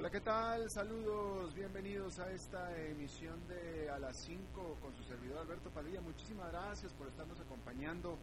[0.00, 0.64] Hola, ¿qué tal?
[0.70, 6.00] Saludos, bienvenidos a esta emisión de A las 5 con su servidor Alberto Padilla.
[6.00, 8.16] Muchísimas gracias por estarnos acompañando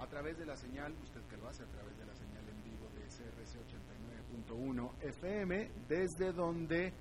[0.00, 2.64] a través de la señal, usted que lo hace a través de la señal en
[2.64, 3.60] vivo de CRC
[4.48, 6.92] 89.1 FM, desde donde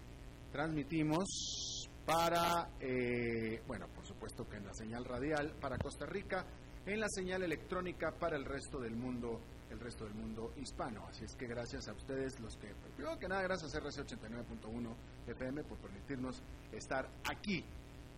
[0.51, 6.45] transmitimos para, eh, bueno, por supuesto que en la señal radial para Costa Rica,
[6.85, 11.05] en la señal electrónica para el resto del mundo, el resto del mundo hispano.
[11.07, 14.95] Así es que gracias a ustedes, los que, primero que nada, gracias a CRC 89.1
[15.27, 17.63] FM por permitirnos estar aquí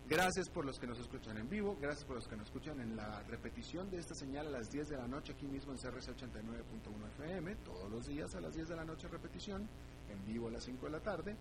[0.09, 2.95] Gracias por los que nos escuchan en vivo, gracias por los que nos escuchan en
[2.95, 6.17] la repetición de esta señal a las 10 de la noche aquí mismo en CRC
[6.17, 9.69] 89.1 FM, todos los días a las 10 de la noche repetición,
[10.09, 11.35] en vivo a las 5 de la tarde.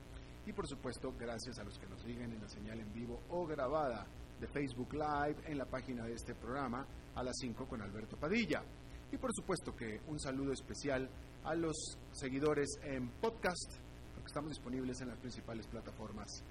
[0.45, 3.47] Y por supuesto, gracias a los que nos siguen en la señal en vivo o
[3.47, 4.07] grabada
[4.39, 8.63] de Facebook Live en la página de este programa a las 5 con Alberto Padilla.
[9.11, 11.09] Y por supuesto que un saludo especial
[11.45, 11.77] a los
[12.13, 13.73] seguidores en podcast,
[14.15, 16.43] porque estamos disponibles en las principales plataformas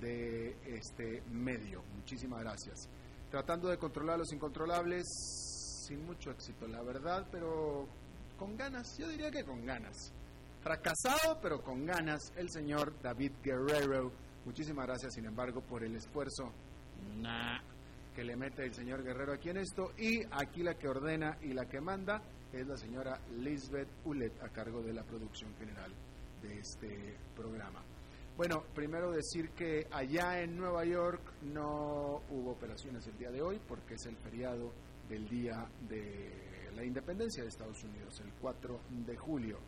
[0.00, 1.82] de este medio.
[1.96, 2.88] Muchísimas gracias.
[3.30, 5.04] Tratando de controlar los incontrolables,
[5.86, 7.86] sin mucho éxito, la verdad, pero
[8.36, 10.12] con ganas, yo diría que con ganas.
[10.62, 14.12] Fracasado, pero con ganas, el señor David Guerrero.
[14.44, 16.52] Muchísimas gracias, sin embargo, por el esfuerzo
[18.14, 19.92] que le mete el señor Guerrero aquí en esto.
[19.98, 24.48] Y aquí la que ordena y la que manda es la señora Lisbeth Ulet, a
[24.48, 25.92] cargo de la producción general
[26.42, 27.82] de este programa.
[28.36, 33.60] Bueno, primero decir que allá en Nueva York no hubo operaciones el día de hoy
[33.68, 34.72] porque es el feriado
[35.08, 39.58] del día de la independencia de Estados Unidos, el 4 de julio.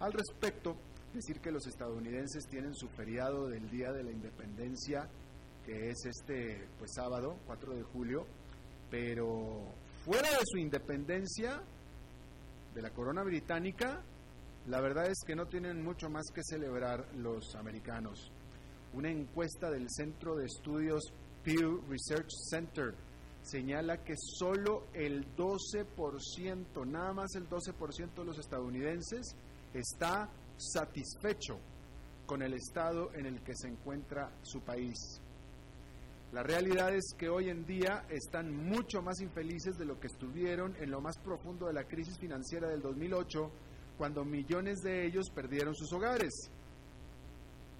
[0.00, 0.76] Al respecto,
[1.14, 5.08] decir que los estadounidenses tienen su feriado del día de la independencia,
[5.68, 8.24] que es este pues sábado, 4 de julio,
[8.90, 9.60] pero
[10.02, 11.60] fuera de su independencia
[12.74, 14.00] de la corona británica,
[14.66, 18.30] la verdad es que no tienen mucho más que celebrar los americanos.
[18.94, 21.12] Una encuesta del Centro de Estudios
[21.44, 22.94] Pew Research Center
[23.42, 29.36] señala que solo el 12%, nada más el 12% de los estadounidenses
[29.74, 31.58] está satisfecho
[32.24, 35.20] con el estado en el que se encuentra su país.
[36.32, 40.76] La realidad es que hoy en día están mucho más infelices de lo que estuvieron
[40.78, 43.50] en lo más profundo de la crisis financiera del 2008
[43.96, 46.50] cuando millones de ellos perdieron sus hogares.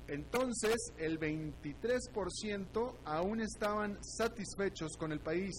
[0.09, 5.55] Entonces, el 23% aún estaban satisfechos con el país.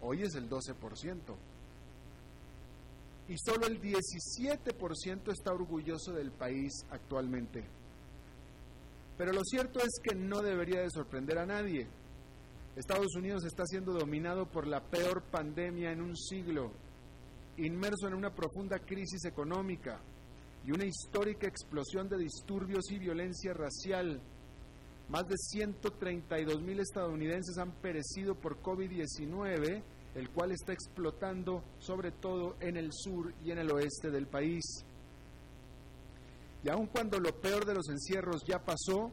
[0.00, 1.36] Hoy es el 12%.
[3.28, 7.64] Y solo el 17% está orgulloso del país actualmente.
[9.16, 11.86] Pero lo cierto es que no debería de sorprender a nadie.
[12.76, 16.72] Estados Unidos está siendo dominado por la peor pandemia en un siglo
[17.58, 20.00] inmerso en una profunda crisis económica
[20.66, 24.20] y una histórica explosión de disturbios y violencia racial.
[25.08, 29.82] Más de 132 mil estadounidenses han perecido por COVID-19,
[30.14, 34.64] el cual está explotando sobre todo en el sur y en el oeste del país.
[36.64, 39.10] Y aun cuando lo peor de los encierros ya pasó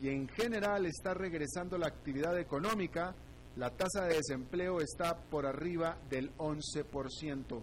[0.00, 3.14] y en general está regresando la actividad económica,
[3.56, 7.62] la tasa de desempleo está por arriba del 11%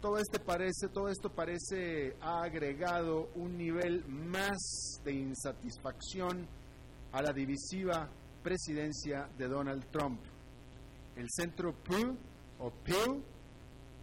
[0.00, 6.46] todo este parece, todo esto parece ha agregado un nivel más de insatisfacción
[7.12, 8.08] a la divisiva
[8.42, 10.20] presidencia de Donald Trump.
[11.16, 12.16] El centro Pew
[12.60, 13.22] o Pew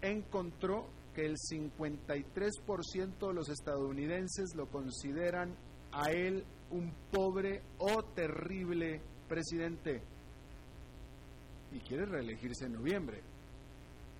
[0.01, 0.87] encontró
[1.17, 5.55] que el 53% de los estadounidenses lo consideran
[5.91, 10.03] a él un pobre o terrible presidente
[11.71, 13.23] y quiere reelegirse en noviembre.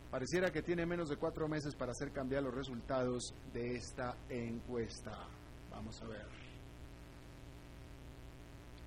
[0.10, 5.28] Pareciera que tiene menos de cuatro meses para hacer cambiar los resultados de esta encuesta.
[5.70, 6.47] Vamos a ver.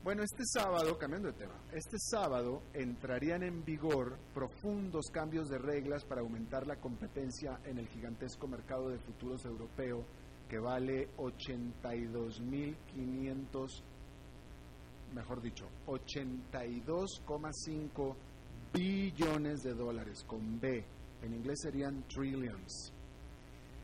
[0.02, 6.06] Bueno, este sábado, cambiando de tema, este sábado entrarían en vigor profundos cambios de reglas
[6.06, 10.06] para aumentar la competencia en el gigantesco mercado de futuros europeo
[10.48, 13.82] que vale 82.500,
[15.14, 18.14] mejor dicho, 82,5
[18.72, 20.82] billones de dólares con B
[21.22, 22.94] en inglés serían trillions.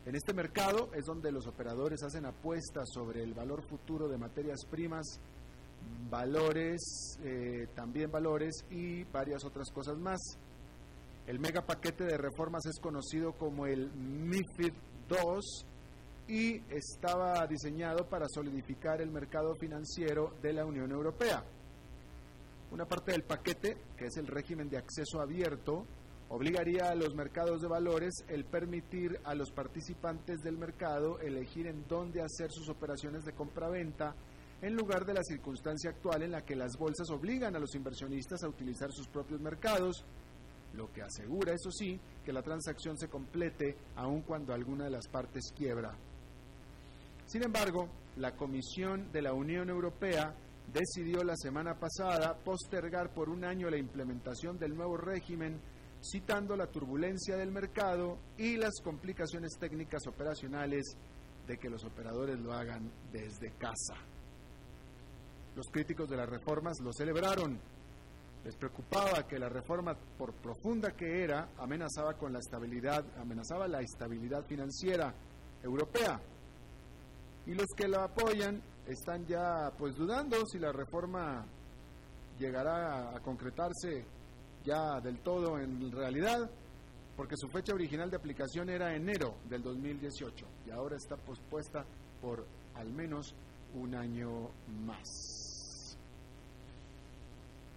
[0.06, 4.64] En este mercado es donde los operadores hacen apuestas sobre el valor futuro de materias
[4.70, 5.20] primas
[6.10, 10.20] valores, eh, también valores y varias otras cosas más.
[11.26, 14.72] El mega paquete de reformas es conocido como el MIFID
[15.10, 15.66] II
[16.28, 21.42] y estaba diseñado para solidificar el mercado financiero de la Unión Europea.
[22.70, 25.84] Una parte del paquete, que es el régimen de acceso abierto,
[26.28, 31.86] obligaría a los mercados de valores el permitir a los participantes del mercado elegir en
[31.86, 34.14] dónde hacer sus operaciones de compra-venta
[34.62, 38.42] en lugar de la circunstancia actual en la que las bolsas obligan a los inversionistas
[38.42, 40.04] a utilizar sus propios mercados,
[40.74, 45.08] lo que asegura, eso sí, que la transacción se complete aun cuando alguna de las
[45.08, 45.94] partes quiebra.
[47.26, 50.34] Sin embargo, la Comisión de la Unión Europea
[50.72, 55.60] decidió la semana pasada postergar por un año la implementación del nuevo régimen,
[56.02, 60.96] citando la turbulencia del mercado y las complicaciones técnicas operacionales
[61.46, 63.94] de que los operadores lo hagan desde casa.
[65.56, 67.58] Los críticos de las reformas lo celebraron.
[68.44, 73.80] Les preocupaba que la reforma, por profunda que era, amenazaba con la estabilidad, amenazaba la
[73.80, 75.14] estabilidad financiera
[75.62, 76.20] europea.
[77.46, 81.46] Y los que la apoyan están ya pues dudando si la reforma
[82.38, 84.04] llegará a, concretarse
[84.62, 86.50] ya del todo en realidad,
[87.16, 91.82] porque su fecha original de aplicación era enero del 2018 y ahora está pospuesta
[92.20, 92.44] por
[92.74, 93.34] al menos
[93.74, 94.50] un año
[94.84, 95.45] más.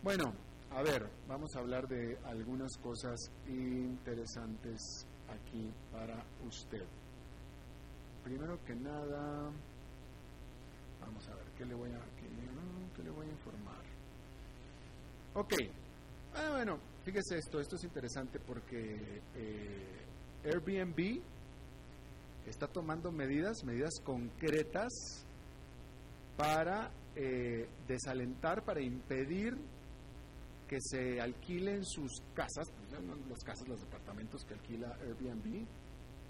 [0.04, 0.34] Bueno,
[0.72, 6.86] a ver, vamos a hablar de algunas cosas interesantes aquí para usted.
[8.24, 9.52] Primero que nada,
[11.02, 12.00] Vamos a ver, ¿qué le voy a,
[12.96, 13.82] qué, le voy a informar?
[15.34, 15.54] Ok,
[16.36, 20.06] ah, bueno, fíjese esto, esto es interesante porque eh,
[20.44, 21.22] Airbnb
[22.46, 24.92] está tomando medidas, medidas concretas
[26.38, 29.58] para eh, desalentar, para impedir
[30.70, 32.72] que se alquilen sus casas,
[33.28, 35.66] las casas, los departamentos que alquila Airbnb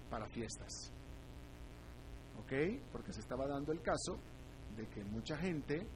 [0.08, 0.90] para fiestas.
[2.38, 2.80] ¿Ok?
[2.90, 4.18] Porque se estaba dando el caso
[4.78, 5.86] de que mucha gente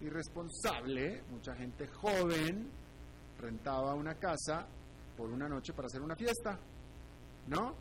[0.00, 2.68] irresponsable, mucha gente joven,
[3.38, 4.66] rentaba una casa
[5.16, 6.58] por una noche para hacer una fiesta,
[7.46, 7.74] ¿no?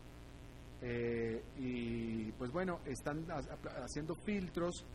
[0.83, 3.25] Eh, y pues bueno, están
[3.83, 4.85] haciendo filtros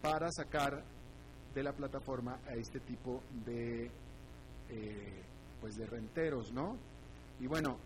[0.00, 0.82] para sacar
[1.54, 3.88] de la plataforma a este tipo de
[4.72, 5.22] eh,
[5.60, 6.76] pues de renteros, ¿no?
[7.40, 7.76] Y bueno,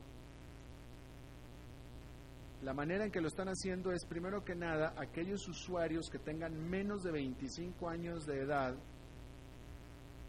[2.63, 6.69] la manera en que lo están haciendo es, primero que nada, aquellos usuarios que tengan
[6.69, 8.75] menos de 25 años de edad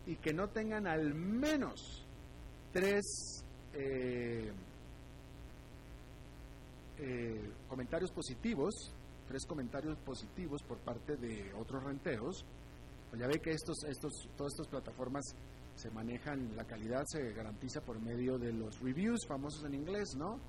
[0.06, 2.06] y que no tengan al menos
[2.71, 3.44] tres
[3.74, 4.51] eh,
[7.00, 8.74] eh, comentarios positivos,
[9.27, 12.45] tres comentarios positivos por parte de otros renteros.
[13.10, 15.24] Pues ya ve que estos, estos, todas estas plataformas
[15.77, 20.39] se manejan, la calidad se garantiza por medio de los reviews famosos en inglés, ¿no?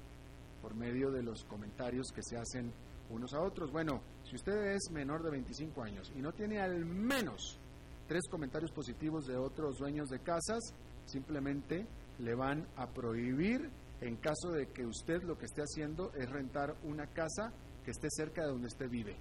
[0.61, 2.73] por medio de los comentarios que se hacen
[3.11, 3.71] unos a otros.
[3.71, 7.59] Bueno, si usted es menor de 25 años y no tiene al menos
[8.07, 10.75] tres comentarios positivos de otros dueños de casas,
[11.07, 11.87] simplemente
[12.19, 13.71] le van a prohibir
[14.01, 17.53] en caso de que usted lo que esté haciendo es rentar una casa
[17.85, 19.17] que esté cerca de donde usted vive.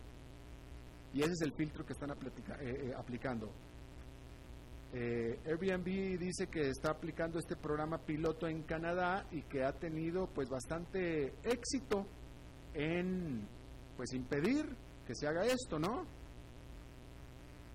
[1.13, 2.15] Y ese es el filtro que están eh,
[2.59, 3.49] eh, aplicando.
[4.93, 10.27] Eh, Airbnb dice que está aplicando este programa piloto en Canadá y que ha tenido
[10.27, 12.05] pues bastante éxito
[12.73, 13.45] en
[13.97, 14.65] pues impedir
[15.05, 16.05] que se haga esto, ¿no?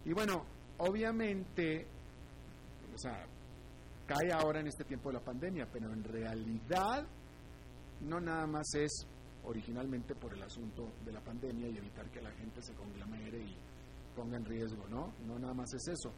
[0.04, 0.45] Y bueno,
[0.78, 1.87] obviamente,
[2.95, 3.26] o sea,
[4.07, 7.07] cae ahora en este tiempo de la pandemia, pero en realidad
[8.00, 9.07] no nada más es
[9.45, 13.57] originalmente por el asunto de la pandemia y evitar que la gente se conglomere y
[14.16, 15.12] ponga en riesgo, ¿no?
[15.26, 16.12] No nada más es eso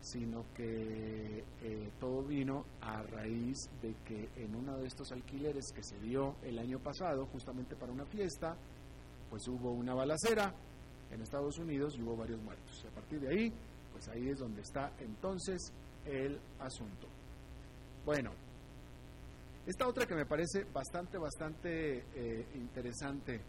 [0.00, 5.82] sino que eh, todo vino a raíz de que en uno de estos alquileres que
[5.82, 8.56] se dio el año pasado, justamente para una fiesta,
[9.30, 10.54] pues hubo una balacera
[11.10, 12.84] en Estados Unidos y hubo varios muertos.
[12.84, 13.52] A partir de ahí,
[13.92, 15.72] pues ahí es donde está entonces
[16.04, 17.08] el asunto.
[18.04, 18.30] Bueno,
[19.66, 23.40] esta otra que me parece bastante, bastante eh, interesante,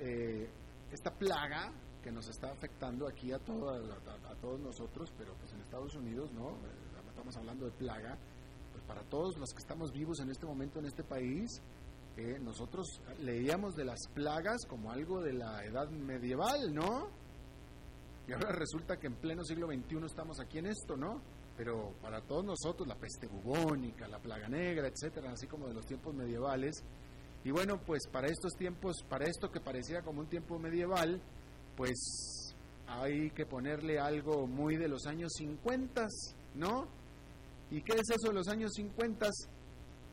[0.00, 0.48] eh,
[0.90, 1.70] esta plaga
[2.04, 6.30] que nos está afectando aquí a, todo, a, todos nosotros, pero pues en Estados Unidos,
[6.32, 6.50] ¿no?
[6.50, 8.18] Eh, estamos hablando de plaga,
[8.72, 11.62] pues para todos los que estamos vivos en este momento en este país,
[12.18, 17.08] eh, nosotros leíamos de las plagas como algo de la edad medieval, ¿no?
[18.28, 21.22] Y ahora resulta que en pleno siglo XXI estamos aquí en esto, ¿no?
[21.56, 25.86] Pero para todos nosotros, la peste bubónica, la plaga negra, etcétera, así como de los
[25.86, 26.84] tiempos medievales.
[27.44, 31.22] Y bueno, pues para estos tiempos, para esto que parecía como un tiempo medieval,
[31.76, 32.54] pues
[32.86, 36.06] hay que ponerle algo muy de los años 50,
[36.56, 36.86] ¿no?
[37.70, 39.28] ¿Y qué es eso de los años 50?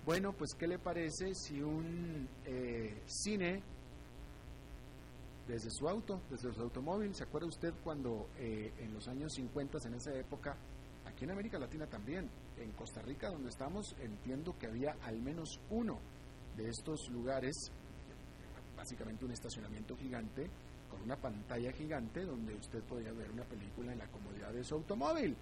[0.06, 3.62] Bueno, pues ¿qué le parece si un eh, cine
[5.48, 9.80] desde su auto, desde su automóvil, ¿se acuerda usted cuando eh, en los años 50,
[9.86, 10.56] en esa época,
[11.06, 15.60] aquí en América Latina también, en Costa Rica donde estamos, entiendo que había al menos
[15.70, 16.00] uno
[16.56, 17.72] de estos lugares,
[18.78, 20.50] básicamente un estacionamiento gigante,
[20.92, 24.76] con una pantalla gigante donde usted podía ver una película en la comodidad de su
[24.76, 25.36] automóvil.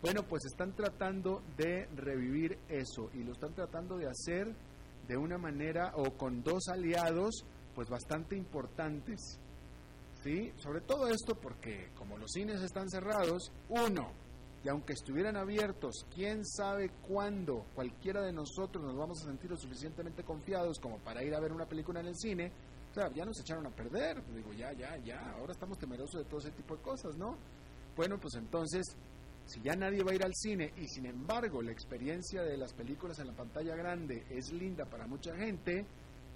[0.00, 4.54] Bueno, pues están tratando de revivir eso y lo están tratando de hacer
[5.06, 9.38] de una manera o con dos aliados pues bastante importantes.
[10.22, 10.52] ¿Sí?
[10.56, 14.10] Sobre todo esto porque como los cines están cerrados, uno,
[14.64, 19.56] y aunque estuvieran abiertos, quién sabe cuándo cualquiera de nosotros nos vamos a sentir lo
[19.56, 22.50] suficientemente confiados como para ir a ver una película en el cine,
[23.14, 26.50] ya nos echaron a perder, digo, ya, ya, ya, ahora estamos temerosos de todo ese
[26.50, 27.36] tipo de cosas, ¿no?
[27.96, 28.84] Bueno, pues entonces
[29.46, 32.74] si ya nadie va a ir al cine y sin embargo la experiencia de las
[32.74, 35.86] películas en la pantalla grande es linda para mucha gente,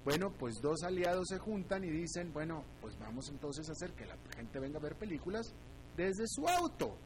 [0.04, 4.06] bueno, pues dos aliados se juntan y dicen, bueno, pues vamos entonces a hacer que
[4.06, 5.52] la gente venga a ver películas
[5.96, 6.96] desde su auto.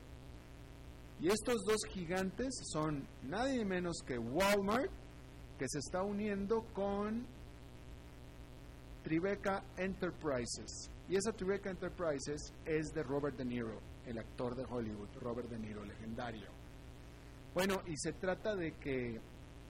[1.21, 4.91] Y estos dos gigantes son nadie menos que Walmart,
[5.59, 7.27] que se está uniendo con
[9.07, 10.91] Tribeca Enterprises.
[11.09, 15.61] Y esa Tribeca Enterprises es de Robert De Niro el actor de Hollywood, Robert De
[15.61, 16.49] Niro, legendario.
[17.55, 19.21] Bueno, y se trata de que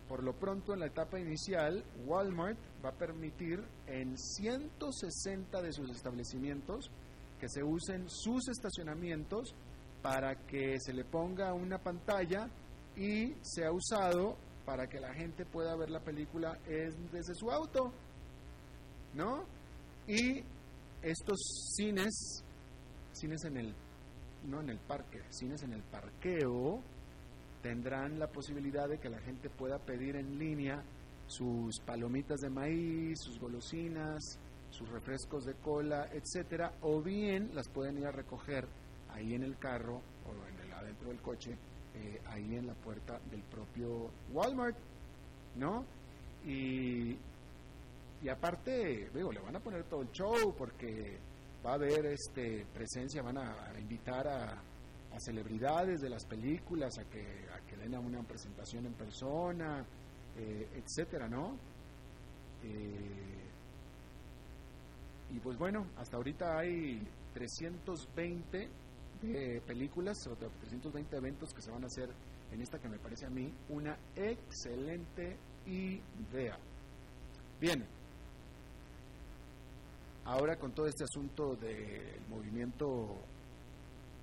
[0.08, 5.90] por lo pronto en la etapa inicial, Walmart va a permitir en 160 de sus
[5.90, 6.90] establecimientos
[7.38, 9.54] que se usen sus estacionamientos
[10.00, 12.48] para que se le ponga una pantalla
[12.96, 17.92] y sea usado para que la gente pueda ver la película desde su auto,
[19.16, 19.44] ¿no?
[20.06, 20.42] Y
[21.02, 21.38] estos
[21.74, 22.44] cines,
[23.12, 23.74] cines en el
[24.44, 26.80] no en el parque, cines en el parqueo,
[27.62, 30.84] tendrán la posibilidad de que la gente pueda pedir en línea
[31.26, 34.38] sus palomitas de maíz, sus golosinas,
[34.70, 38.68] sus refrescos de cola, etcétera, o bien las pueden ir a recoger
[39.10, 41.56] ahí en el carro o en el adentro del coche,
[41.94, 44.76] eh, ahí en la puerta del propio Walmart,
[45.56, 45.84] ¿no?
[46.44, 47.16] Y,
[48.22, 51.18] y aparte, digo, le van a poner todo el show porque
[51.64, 54.62] va a haber este, presencia, van a, invitar a,
[55.18, 59.82] celebridades de las películas a que, a que den una presentación en persona,
[60.36, 61.56] eh, etcétera, ¿no?
[62.62, 63.46] Eh,
[65.30, 68.68] y pues bueno, hasta ahorita hay 320
[69.22, 72.10] de películas o 320 eventos que se van a hacer
[72.52, 76.58] en esta que me parece a mí una excelente idea.
[77.60, 77.84] Bien,
[80.26, 83.14] Ahora con todo este asunto del movimiento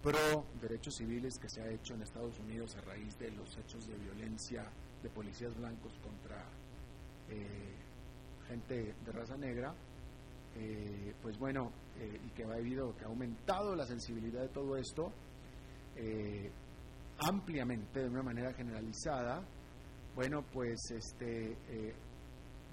[0.02, 3.88] pro derechos civiles que se ha hecho en Estados Unidos a raíz de los hechos
[3.88, 4.66] de violencia
[5.02, 6.44] de policías blancos contra
[7.30, 7.74] eh,
[8.50, 9.74] gente de raza negra,
[10.58, 14.76] eh, pues bueno, eh, y que ha habido, que ha aumentado la sensibilidad de todo
[14.76, 15.10] esto
[17.20, 19.42] ampliamente, de una manera generalizada,
[20.16, 21.56] bueno, pues este,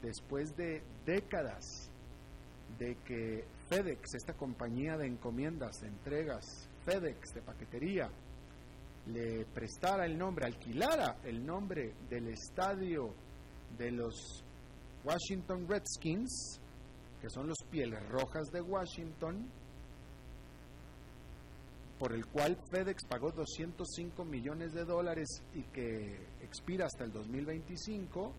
[0.03, 1.90] después de décadas
[2.79, 8.11] de que FedEx, esta compañía de encomiendas, de entregas, FedEx de paquetería,
[9.07, 13.13] le prestara el nombre, alquilara el nombre del estadio
[13.79, 14.45] de los
[15.05, 16.61] Washington Redskins,
[17.21, 19.49] que son los Pieles Rojas de Washington,
[21.99, 28.33] por el cual FedEx pagó 205 millones de dólares y que expira hasta el 2025,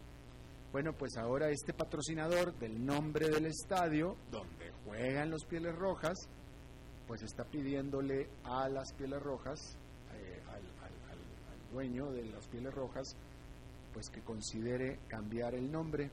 [0.72, 6.30] bueno, pues ahora este patrocinador del nombre del estadio, donde juegan los Pieles Rojas,
[7.08, 9.75] pues está pidiéndole a las Pieles Rojas,
[10.16, 10.62] eh, al,
[11.74, 13.16] dueño de las Pieles Rojas,
[13.94, 16.10] pues que considere cambiar el nombre,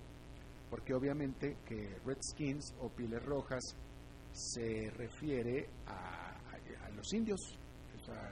[0.71, 3.62] porque obviamente que Redskins o Pieles Rojas
[4.33, 6.31] se refiere a,
[6.85, 7.41] a los indios,
[8.00, 8.31] o sea,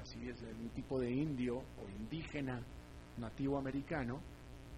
[0.00, 2.62] así es un tipo de indio o indígena
[3.18, 4.20] nativo americano,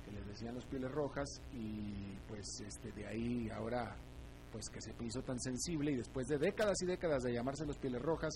[0.05, 3.97] que les decían los pieles rojas y pues este de ahí ahora
[4.53, 7.79] pues que se hizo tan sensible y después de décadas y décadas de llamarse los
[7.79, 8.35] pieles rojas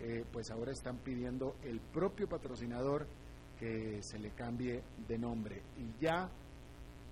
[0.00, 3.06] eh, pues ahora están pidiendo el propio patrocinador
[3.58, 5.62] que se le cambie de nombre.
[5.78, 6.28] Y ya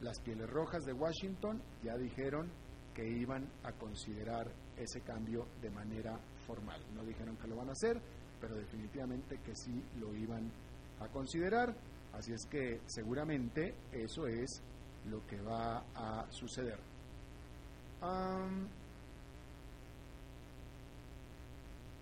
[0.01, 2.51] las pieles rojas de Washington ya dijeron
[2.93, 6.83] que iban a considerar ese cambio de manera formal.
[6.95, 8.03] No dijeron que lo van a hacer
[8.43, 10.51] pero definitivamente que sí lo iban
[10.99, 11.73] a considerar
[12.13, 14.63] Así es que seguramente eso es
[15.11, 16.79] lo que va a suceder.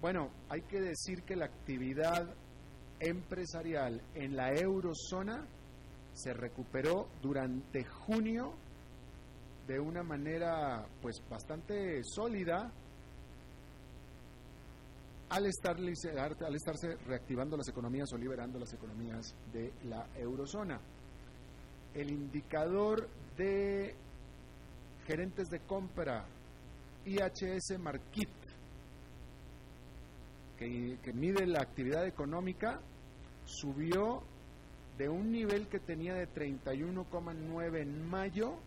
[0.00, 2.26] Bueno, hay que decir que la actividad
[3.00, 5.47] empresarial en la eurozona
[6.14, 8.55] se recuperó durante junio
[9.67, 12.73] de una manera pues bastante sólida
[15.30, 20.80] al, estar, al estarse reactivando las economías o liberando las economías de la eurozona.
[21.94, 23.94] El indicador de
[25.06, 26.25] gerentes de compra
[27.04, 27.78] IHS
[30.58, 32.80] que, que mide la actividad económica,
[33.44, 34.22] subió
[34.99, 38.58] de un nivel que tenía de 31,9 en mayo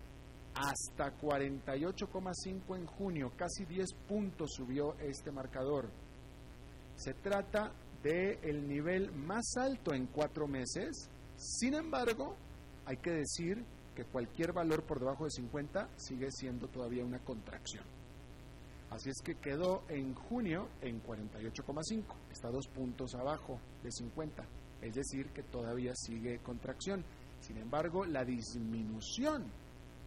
[0.55, 5.89] hasta 48,5 en junio, casi 10 puntos subió este marcador.
[6.95, 7.71] Se trata
[8.01, 12.35] de el nivel más alto en cuatro meses, sin embargo,
[12.85, 13.63] hay que decir
[13.95, 17.83] que cualquier valor por debajo de 50 sigue siendo todavía una contracción.
[18.89, 24.43] Así es que quedó en junio en 48,5, está dos puntos abajo de 50,
[24.81, 27.03] es decir, que todavía sigue contracción.
[27.39, 29.45] Sin embargo, la disminución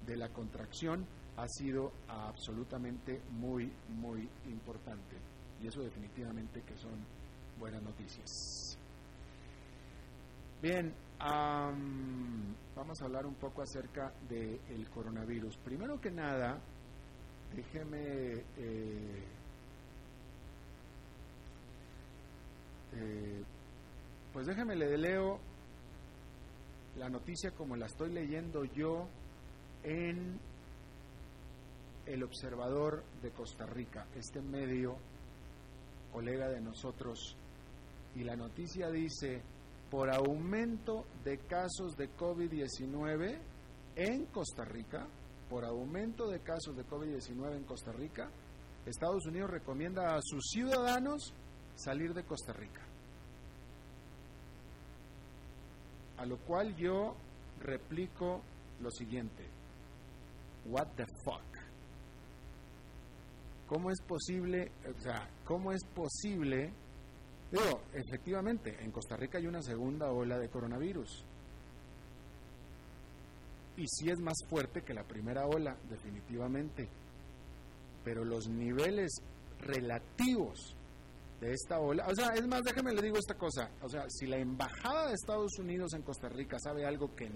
[0.06, 1.04] de la contracción
[1.36, 5.16] ha sido absolutamente muy, muy importante.
[5.66, 6.94] Eso definitivamente que son
[7.58, 8.78] buenas noticias.
[10.62, 15.56] Bien, vamos a hablar un poco acerca del coronavirus.
[15.58, 16.60] Primero que nada,
[17.54, 19.24] déjeme eh,
[22.92, 23.44] eh,
[24.32, 25.40] pues déjeme le leo
[26.96, 29.08] la noticia como la estoy leyendo yo
[29.82, 30.38] en
[32.06, 34.96] El Observador de Costa Rica, este medio
[36.16, 37.36] colega de nosotros,
[38.14, 39.42] y la noticia dice,
[39.90, 43.38] por aumento de casos de COVID-19
[43.96, 45.06] en Costa Rica,
[45.50, 48.30] por aumento de casos de COVID-19 en Costa Rica,
[48.86, 51.34] Estados Unidos recomienda a sus ciudadanos
[51.74, 52.80] salir de Costa Rica.
[56.16, 57.14] A lo cual yo
[57.60, 58.40] replico
[58.80, 59.44] lo siguiente.
[60.64, 61.55] What the fuck?
[63.68, 66.72] ¿Cómo es posible, o sea, cómo es posible,
[67.50, 71.24] digo, efectivamente, en Costa Rica hay una segunda ola de coronavirus.
[73.76, 76.88] Y sí es más fuerte que la primera ola, definitivamente.
[78.04, 79.10] Pero los niveles
[79.60, 80.76] relativos
[81.40, 84.26] de esta ola, o sea, es más, déjeme le digo esta cosa, o sea, si
[84.26, 87.28] la embajada de Estados Unidos en Costa Rica sabe algo que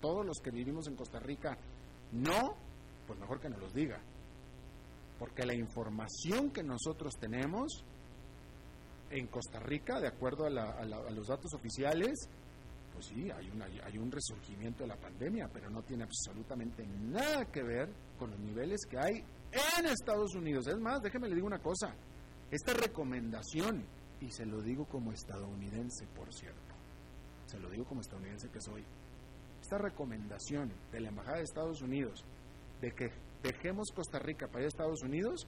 [0.00, 1.56] todos los que vivimos en Costa Rica
[2.12, 2.54] no,
[3.06, 4.00] pues mejor que nos los diga.
[5.18, 7.84] Porque la información que nosotros tenemos
[9.10, 10.50] en Costa Rica, de acuerdo a,
[11.10, 12.28] los datos oficiales,
[12.92, 13.50] pues sí, hay,
[13.84, 18.40] hay un resurgimiento de la pandemia, pero no tiene absolutamente nada que ver con los
[18.40, 19.24] niveles que hay
[19.78, 20.66] en Estados Unidos.
[20.66, 21.94] Es más, déjeme le digo una cosa,
[22.50, 23.84] esta recomendación,
[24.20, 26.74] y se lo digo como estadounidense, por cierto,
[27.46, 28.84] se lo digo como estadounidense que soy,
[29.60, 32.24] esta recomendación de la Embajada de Estados Unidos
[32.80, 33.10] de que
[33.42, 35.46] dejemos Costa Rica para ir a Estados Unidos,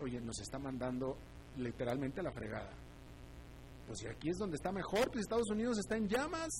[0.00, 1.16] oye, nos está mandando
[1.56, 2.70] literalmente a la fregada.
[3.86, 6.50] Pues si aquí es donde está mejor, pues Estados Unidos está en llamas.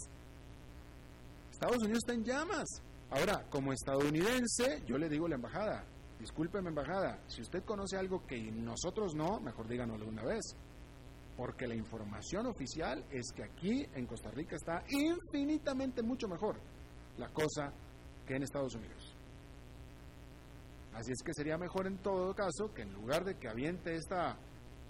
[1.51, 2.67] Estados Unidos está en llamas.
[3.11, 5.85] Ahora, como estadounidense, yo le digo a la embajada,
[6.19, 10.45] discúlpeme embajada, si usted conoce algo que nosotros no, mejor díganoslo una vez.
[11.37, 16.57] Porque la información oficial es que aquí en Costa Rica está infinitamente mucho mejor
[17.19, 17.73] la cosa
[18.27, 19.06] que en Estados Unidos.
[20.97, 24.35] Así es que sería mejor en todo caso que en lugar de que aviente esta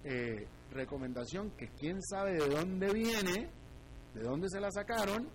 [0.05, 3.49] eh, recomendación, que quién sabe de dónde viene,
[4.13, 5.27] de dónde se la sacaron,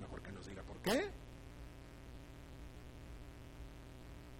[0.00, 1.10] mejor que nos diga por qué.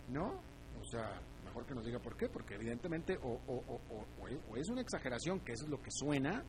[0.09, 0.40] ¿No?
[0.81, 5.40] O sea, mejor que nos diga por qué, porque evidentemente o, o, es una exageración,
[5.40, 6.42] que eso es lo que suena,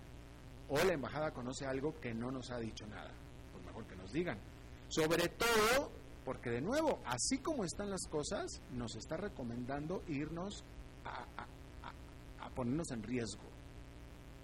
[0.69, 3.11] o la embajada conoce algo que no nos ha dicho nada.
[3.51, 4.39] Pues mejor que nos digan.
[4.87, 5.91] Sobre todo
[6.27, 10.61] porque de nuevo, así como están las cosas, nos está recomendando irnos
[11.05, 13.45] a, ponernos en riesgo.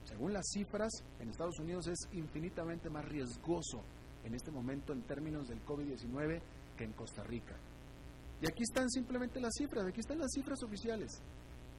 [0.06, 3.82] Según las cifras, en Estados Unidos es infinitamente más riesgoso
[4.24, 6.39] en este momento en términos del COVID-19
[6.78, 7.58] que en Costa Rica.
[8.41, 11.22] Y aquí están simplemente las cifras, aquí están las cifras oficiales.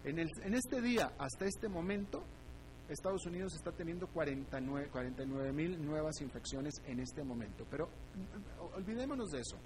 [0.05, 2.23] En, este día, hasta este momento,
[2.91, 7.65] Estados Unidos está teniendo 49 mil nuevas infecciones en este momento.
[7.71, 9.57] Pero mm, olvidémonos de eso.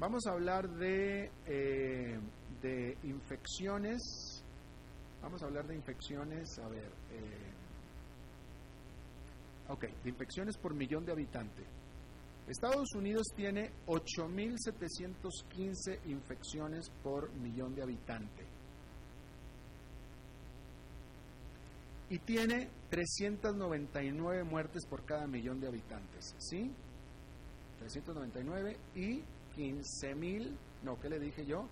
[0.00, 2.18] Vamos a hablar de, eh,
[2.62, 4.42] de infecciones.
[5.20, 6.90] Vamos a hablar de infecciones, a ver.
[7.12, 7.52] Eh,
[9.68, 11.66] ok, de infecciones por millón de habitantes.
[12.48, 18.46] Estados Unidos tiene 8.715 infecciones por millón de habitantes.
[22.12, 26.68] y tiene 399 muertes por cada millón de habitantes, ¿sí?
[27.78, 29.22] 399 y
[29.60, 31.68] 15 mil, no, ¿qué le dije yo?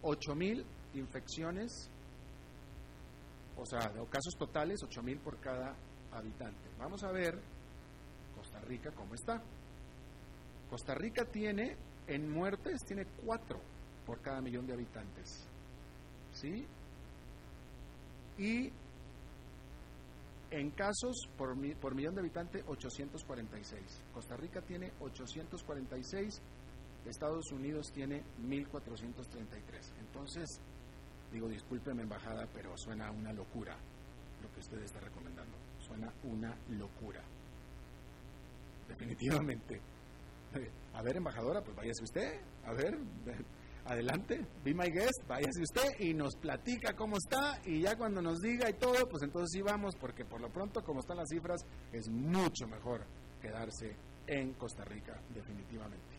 [0.00, 1.90] 8 mil infecciones,
[3.58, 5.74] o sea, casos totales, 8 mil por cada
[6.12, 6.70] habitante.
[6.78, 7.38] Vamos a ver
[8.34, 9.42] Costa Rica cómo está.
[10.70, 13.60] Costa Rica tiene, en muertes, tiene 4
[14.06, 15.46] por cada millón de habitantes,
[16.32, 16.66] ¿sí?
[18.38, 18.72] Y
[20.52, 23.82] en casos por, por millón de habitantes, 846.
[24.14, 26.40] Costa Rica tiene 846,
[27.08, 29.92] Estados Unidos tiene 1433.
[30.00, 30.60] Entonces,
[31.32, 33.76] digo, discúlpeme embajada, pero suena una locura
[34.42, 35.56] lo que usted está recomendando.
[35.80, 37.22] Suena una locura.
[38.88, 39.80] Definitivamente.
[40.94, 42.40] A ver, embajadora, pues váyase usted.
[42.64, 42.96] A ver,
[43.84, 48.40] adelante, be my guest, váyase usted y nos platica cómo está y ya cuando nos
[48.40, 51.60] diga y todo, pues entonces sí vamos, porque por lo pronto como están las cifras,
[51.92, 53.04] es mucho mejor
[53.40, 53.94] quedarse
[54.26, 56.15] en Costa Rica, definitivamente.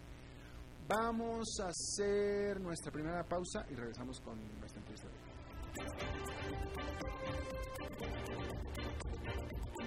[0.88, 5.10] Vamos a hacer nuestra primera pausa y regresamos con nuestra entrevista.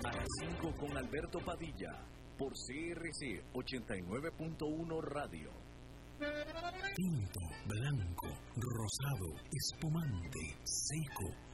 [0.04, 2.04] A las 5 con Alberto Padilla,
[2.36, 5.50] por CRC 89.1 Radio.
[6.94, 11.49] Tinto, blanco, rosado, espumante, seco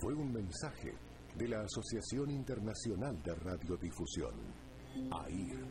[0.00, 0.94] fue un mensaje
[1.36, 4.32] de la Asociación Internacional de Radiodifusión,
[5.10, 5.66] AIR.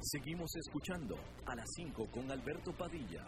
[0.00, 3.24] Seguimos escuchando a las 5 con Alberto Padilla.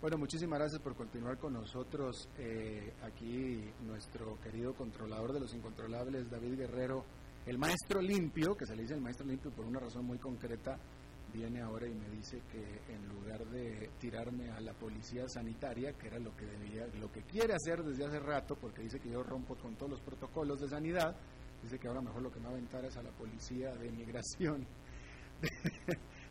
[0.00, 2.28] Bueno, muchísimas gracias por continuar con nosotros.
[2.38, 7.04] Eh, aquí nuestro querido controlador de los incontrolables, David Guerrero
[7.46, 10.78] el maestro limpio, que se le dice el maestro limpio por una razón muy concreta,
[11.32, 16.06] viene ahora y me dice que en lugar de tirarme a la policía sanitaria, que
[16.06, 19.22] era lo que debía, lo que quiere hacer desde hace rato, porque dice que yo
[19.22, 21.16] rompo con todos los protocolos de sanidad,
[21.62, 23.90] dice que ahora mejor lo que me va a aventar es a la policía de
[23.90, 24.66] migración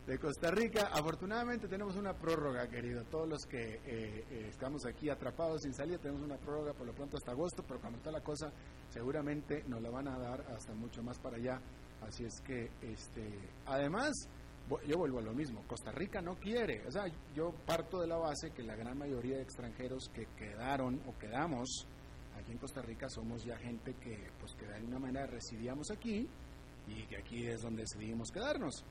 [0.06, 0.90] de Costa Rica.
[0.92, 3.04] Afortunadamente tenemos una prórroga, querido.
[3.06, 6.94] Todos los que eh, eh, estamos aquí atrapados sin salir, tenemos una prórroga por lo
[6.94, 8.52] pronto hasta agosto, pero cuando está la cosa,
[8.90, 11.60] seguramente nos la van a dar hasta mucho más para allá.
[12.06, 13.30] Así es que, este,
[13.66, 14.12] además,
[14.86, 15.64] yo vuelvo a lo mismo.
[15.68, 16.86] Costa Rica no quiere.
[16.86, 21.02] O sea, yo parto de la base que la gran mayoría de extranjeros que quedaron
[21.08, 21.88] o quedamos
[22.38, 26.28] aquí en Costa Rica somos ya gente que, pues, que de alguna manera residíamos aquí
[26.88, 28.84] y que aquí es donde decidimos quedarnos.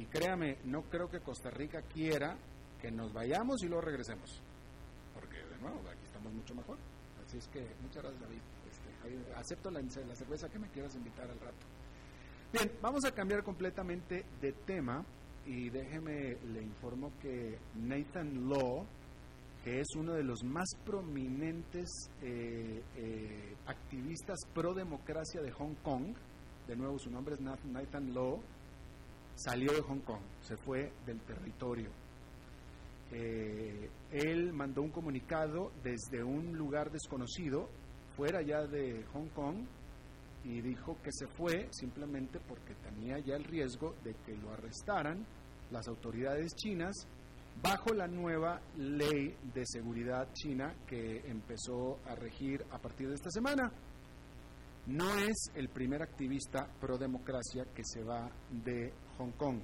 [0.00, 2.34] Y créame, no creo que Costa Rica quiera
[2.80, 4.40] que nos vayamos y luego regresemos.
[5.12, 6.78] Porque, de nuevo, aquí estamos mucho mejor.
[7.22, 8.40] Así es que, muchas gracias, David.
[8.70, 11.66] Este, acepto la, cerveza que me quieras invitar al rato.
[12.50, 15.04] Bien, vamos a cambiar completamente de tema
[15.44, 18.86] y déjeme, le informo que Nathan Law,
[19.62, 21.90] que es uno de los más prominentes
[22.22, 26.14] eh, eh, activistas pro democracia de Hong Kong,
[26.66, 28.40] de nuevo su nombre es Nathan Law,
[29.40, 31.90] salió de Hong Kong, se fue del territorio.
[33.10, 37.68] Eh, él mandó un comunicado desde un lugar desconocido,
[38.16, 39.64] fuera ya de Hong Kong,
[40.44, 45.24] y dijo que se fue simplemente porque tenía ya el riesgo de que lo arrestaran
[45.70, 47.06] las autoridades chinas
[47.62, 53.30] bajo la nueva ley de seguridad china que empezó a regir a partir de esta
[53.30, 53.70] semana.
[54.86, 59.60] No es el primer activista pro democracia que se va de Hong Kong.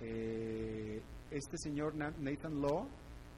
[0.00, 2.88] Eh, este señor Nathan Law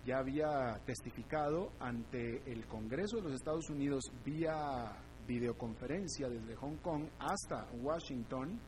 [0.06, 7.04] ya había testificado ante el Congreso de los Estados Unidos vía videoconferencia desde Hong Kong
[7.18, 8.58] hasta Washington,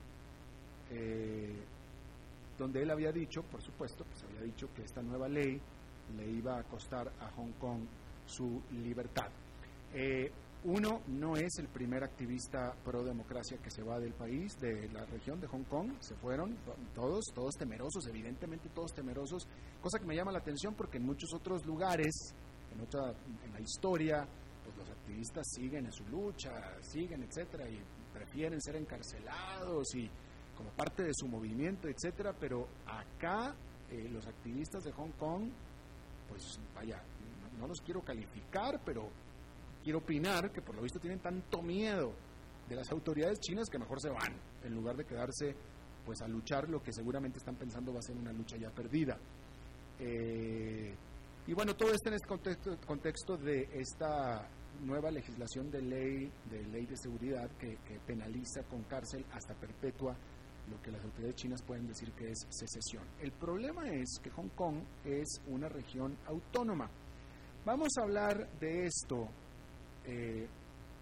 [0.91, 1.65] eh,
[2.59, 5.61] donde él había dicho, por supuesto, pues había dicho que esta nueva ley
[6.17, 7.87] le iba a costar a Hong Kong
[8.27, 9.31] su libertad.
[9.95, 10.31] Eh,
[10.64, 15.05] uno no es el primer activista pro democracia que se va del país, de la
[15.07, 16.57] región de Hong Kong, se fueron
[16.94, 19.48] todos, todos temerosos, evidentemente todos temerosos,
[19.81, 22.12] cosa que me llama la atención porque en muchos otros lugares,
[22.72, 23.11] en, otra,
[23.44, 24.27] en la historia,
[24.64, 27.81] pues los activistas siguen en su lucha, siguen, etcétera, y
[28.12, 30.09] prefieren ser encarcelados y
[30.57, 33.55] como parte de su movimiento, etcétera, pero acá
[33.90, 35.51] eh, los activistas de Hong Kong,
[36.29, 37.03] pues vaya,
[37.59, 39.09] no los quiero calificar, pero
[39.83, 42.12] quiero opinar que por lo visto tienen tanto miedo
[42.68, 45.55] de las autoridades chinas que mejor se van, en lugar de quedarse
[46.05, 49.18] pues a luchar lo que seguramente están pensando va a ser una lucha ya perdida.
[50.01, 50.95] Eh,
[51.47, 54.49] y bueno, todo esto en este contexto, contexto, de esta
[54.85, 60.16] nueva legislación de ley, de ley de seguridad que, que, penaliza con cárcel hasta perpetua
[60.71, 63.05] lo que las autoridades chinas pueden decir que es secesión.
[63.21, 66.88] El problema es que Hong Kong es una región autónoma.
[67.64, 69.29] Vamos a hablar de esto
[70.07, 70.49] eh,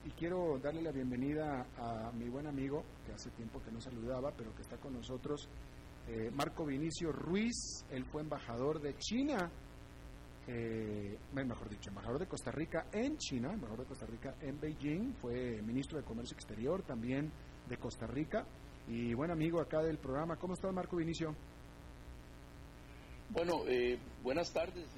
[0.04, 4.32] y quiero darle la bienvenida a mi buen amigo, que hace tiempo que no saludaba,
[4.36, 5.48] pero que está con nosotros,
[6.08, 7.84] eh, Marco Vinicio Ruiz.
[7.90, 9.50] Él fue embajador de China,
[10.46, 15.12] eh, mejor dicho, embajador de Costa Rica en China, embajador de Costa Rica en Beijing,
[15.20, 17.30] fue ministro de Comercio Exterior también
[17.68, 18.44] de Costa Rica
[18.88, 20.36] y buen amigo acá del programa.
[20.36, 21.34] ¿Cómo estás, Marco Vinicio?
[23.30, 23.62] Bueno,
[24.24, 24.88] buenas tardes,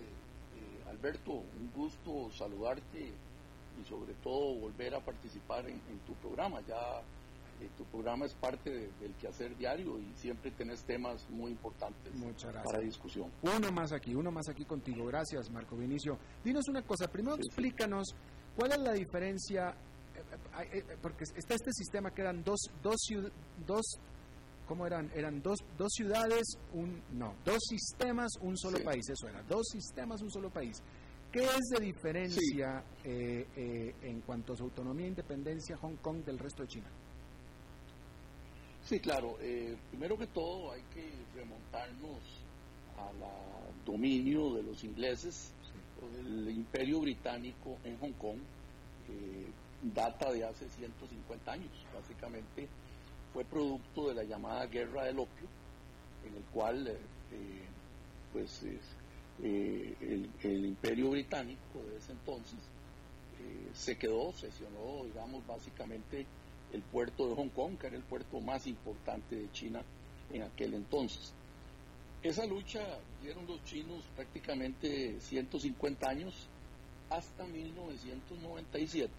[0.89, 1.33] Alberto.
[1.33, 3.13] Un gusto saludarte
[3.81, 6.61] y sobre todo volver a participar en, tu programa.
[6.67, 7.01] Ya
[7.61, 12.13] eh, tu programa es parte del quehacer diario y siempre tenés temas muy importantes
[12.65, 13.31] para discusión.
[13.43, 15.07] Uno más aquí, uno más aquí contigo.
[15.07, 16.19] Gracias, Marco Vinicio.
[16.45, 18.15] Dinos una cosa, primero explícanos
[18.57, 19.75] cuál es la diferencia,
[20.61, 22.99] eh, eh, porque está este sistema que eran dos, dos,
[23.67, 24.01] dos
[24.67, 25.11] ¿cómo eran?
[25.15, 30.23] Eran dos, dos ciudades, un, no, dos sistemas, un solo país, eso era, dos sistemas,
[30.23, 30.83] un solo país.
[31.33, 36.23] ¿Qué es de diferencia eh, eh, en cuanto a su autonomía e independencia Hong Kong
[36.27, 36.91] del resto de China?
[38.85, 39.39] Sí, claro.
[39.41, 42.21] Eh, primero que todo hay que remontarnos
[42.99, 45.55] al dominio de los ingleses
[46.17, 48.39] del imperio británico en Hong Kong.
[49.83, 51.73] data de hace 150 años.
[51.95, 52.69] Básicamente
[53.33, 55.49] fue producto de la llamada Guerra del Opio,
[56.27, 56.95] en el cual
[58.35, 58.63] pues
[59.43, 62.59] eh, el, imperio británico de ese entonces
[63.41, 66.27] eh, se quedó, sesionó, digamos, básicamente
[66.73, 69.83] el puerto de Hong Kong, que era el puerto más importante de China
[70.33, 71.33] en aquel entonces.
[72.23, 72.81] Esa lucha
[73.23, 76.47] dieron los chinos prácticamente 150 años
[77.11, 79.13] hasta 1997,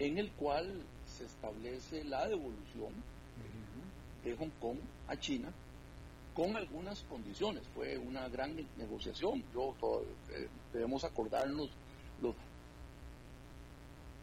[0.00, 2.92] en el cual se establece la devolución
[4.24, 4.78] de Hong Kong
[5.08, 5.52] a China
[6.34, 7.62] con algunas condiciones.
[7.74, 9.42] Fue una gran negociación.
[9.54, 9.74] Yo,
[10.32, 11.70] eh, debemos acordarnos
[12.22, 12.34] los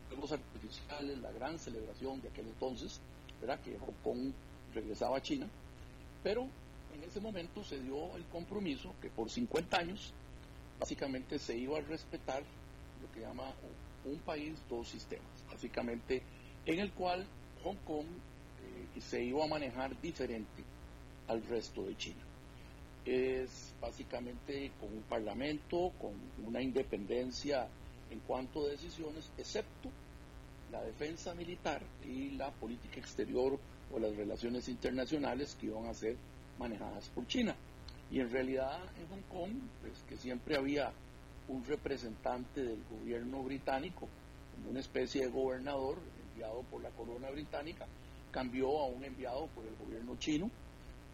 [0.09, 2.99] fuegos artificiales, la gran celebración de aquel entonces,
[3.41, 3.59] ¿verdad?
[3.59, 4.31] que Hong Kong
[4.73, 5.47] regresaba a China,
[6.23, 6.47] pero
[6.95, 10.13] en ese momento se dio el compromiso que por 50 años
[10.79, 12.43] básicamente se iba a respetar
[13.01, 13.51] lo que llama
[14.05, 16.21] un país, dos sistemas, básicamente
[16.65, 17.25] en el cual
[17.63, 20.63] Hong Kong eh, se iba a manejar diferente
[21.27, 22.23] al resto de China.
[23.05, 26.13] Es básicamente con un parlamento, con
[26.45, 27.67] una independencia
[28.09, 29.89] en cuanto a decisiones, excepto
[30.71, 33.57] la defensa militar y la política exterior
[33.93, 36.17] o las relaciones internacionales que iban a ser
[36.59, 37.55] manejadas por China.
[38.11, 40.91] Y en realidad en Hong Kong, pues que siempre había
[41.47, 44.07] un representante del gobierno británico,
[44.55, 45.97] como una especie de gobernador
[46.31, 47.85] enviado por la corona británica,
[48.31, 50.49] cambió a un enviado por el gobierno chino,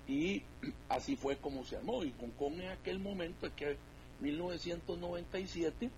[0.08, 0.44] y
[0.90, 2.04] así fue como se armó.
[2.04, 3.78] Y Hong Kong en aquel momento, en que
[4.22, 5.90] 1997,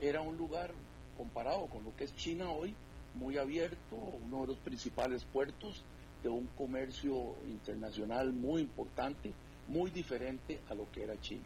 [0.00, 0.72] era un lugar
[1.16, 2.74] comparado con lo que es China hoy,
[3.14, 5.84] muy abierto, uno de los principales puertos
[6.22, 9.32] de un comercio internacional muy importante,
[9.68, 11.44] muy diferente a lo que era China.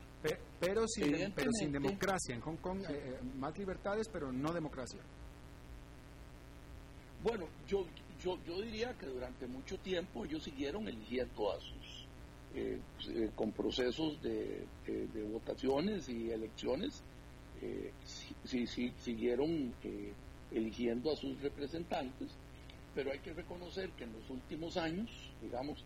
[0.61, 2.35] Pero, sin, pero sin democracia.
[2.35, 4.99] En Hong Kong, eh, eh, más libertades, pero no democracia.
[7.23, 7.87] Bueno, yo,
[8.23, 12.07] yo, yo diría que durante mucho tiempo ellos siguieron eligiendo a sus,
[12.55, 17.03] eh, pues, con procesos de, de, votaciones y elecciones,
[18.45, 19.75] sí, sí, siguieron
[20.53, 22.31] eligiendo a sus representantes,
[22.95, 25.11] pero hay que reconocer que en los últimos años,
[25.43, 25.85] digamos,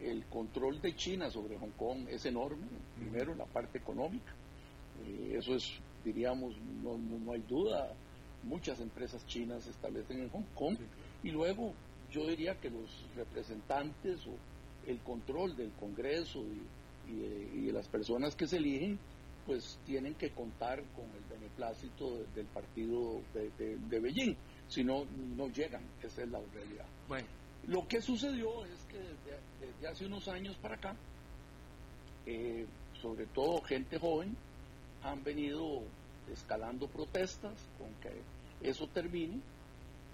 [0.00, 4.32] el control de China sobre Hong Kong es enorme, primero la parte económica,
[5.32, 5.72] eso es,
[6.04, 7.92] diríamos, no, no, hay duda,
[8.44, 10.76] muchas empresas chinas se establecen en Hong Kong,
[11.22, 11.72] y luego
[12.10, 14.32] yo diría que los representantes o
[14.90, 18.98] el control del Congreso y, de, las personas que se eligen,
[19.46, 24.36] pues tienen que contar con el beneplácito del partido de, Beijing,
[24.68, 25.04] si no,
[25.36, 26.86] no llegan, esa es la realidad.
[27.08, 27.26] Bueno.
[27.66, 30.96] Lo que sucedió es que desde, hace unos años para acá,
[32.26, 32.66] eh,
[33.00, 34.34] sobre todo gente joven,
[35.02, 35.82] han venido
[36.32, 38.22] escalando protestas con que
[38.68, 39.40] eso termine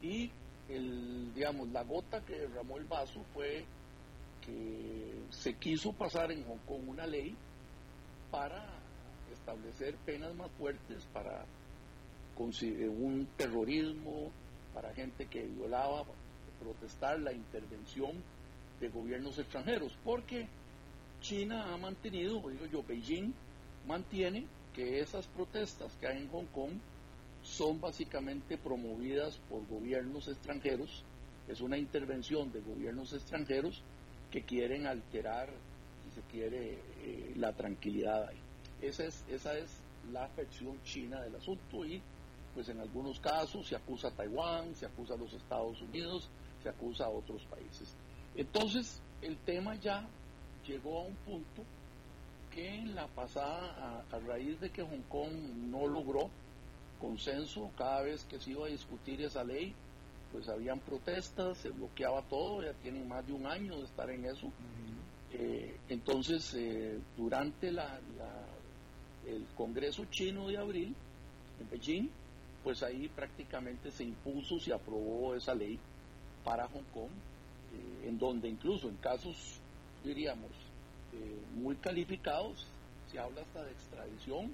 [0.03, 0.31] y
[0.69, 3.65] el, digamos, la gota que derramó el vaso fue
[4.45, 7.35] que se quiso pasar en Hong Kong una ley
[8.31, 8.65] para
[9.33, 11.45] establecer penas más fuertes para
[12.39, 14.31] un terrorismo,
[14.75, 16.05] para gente que violaba,
[16.61, 18.23] protestar la intervención
[18.81, 20.47] de gobiernos extranjeros, porque
[21.21, 23.33] China ha mantenido, digo yo, Beijing
[23.87, 26.73] mantiene que esas protestas que hay en Hong Kong
[27.47, 31.05] son básicamente promovidas por gobiernos extranjeros,
[31.49, 33.83] es una intervención de gobiernos extranjeros
[34.31, 35.49] que quieren alterar,
[36.05, 38.37] si se quiere, eh, la tranquilidad ahí.
[38.83, 39.71] Esa es, esa es
[40.13, 42.03] la versión china del asunto y
[42.53, 46.29] pues en algunos casos se acusa a Taiwán, se acusa a los Estados Unidos,
[46.63, 47.95] se acusa a otros países.
[48.35, 50.05] Entonces el tema ya
[50.67, 51.63] llegó a un punto
[52.53, 55.33] que en la pasada, a raíz de que Hong Kong
[55.71, 56.31] no logró
[57.01, 59.75] consenso cada vez que se iba a discutir esa ley,
[60.33, 64.25] pues habían protestas, se bloqueaba todo, ya tienen más de un año de estar en
[64.25, 64.51] eso.
[65.33, 67.99] Eh, entonces, eh, durante la,
[69.27, 70.95] el Congreso chino de abril,
[71.61, 72.09] en Beijing,
[72.63, 75.79] pues ahí prácticamente se impuso, se aprobó esa ley
[76.45, 77.11] para Hong Kong,
[77.73, 79.59] eh, en donde incluso en casos,
[80.05, 80.51] diríamos,
[81.55, 82.67] muy calificados,
[83.11, 84.53] se habla hasta de extradición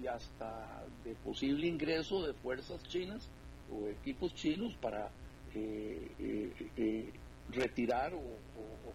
[0.00, 3.28] y hasta de posible ingreso de fuerzas chinas
[3.70, 5.10] o equipos chinos para
[5.54, 7.12] eh, eh, eh,
[7.50, 8.22] retirar o,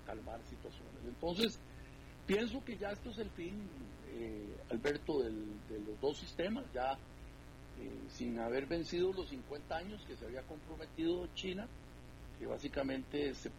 [0.06, 1.06] calmar situaciones.
[1.08, 1.60] Entonces,
[2.26, 3.54] pienso que ya esto es el fin,
[4.72, 6.98] Alberto, de los dos sistemas, ya
[8.10, 11.68] sin haber vencido los 50 años que se había comprometido China,
[12.40, 13.52] que básicamente se,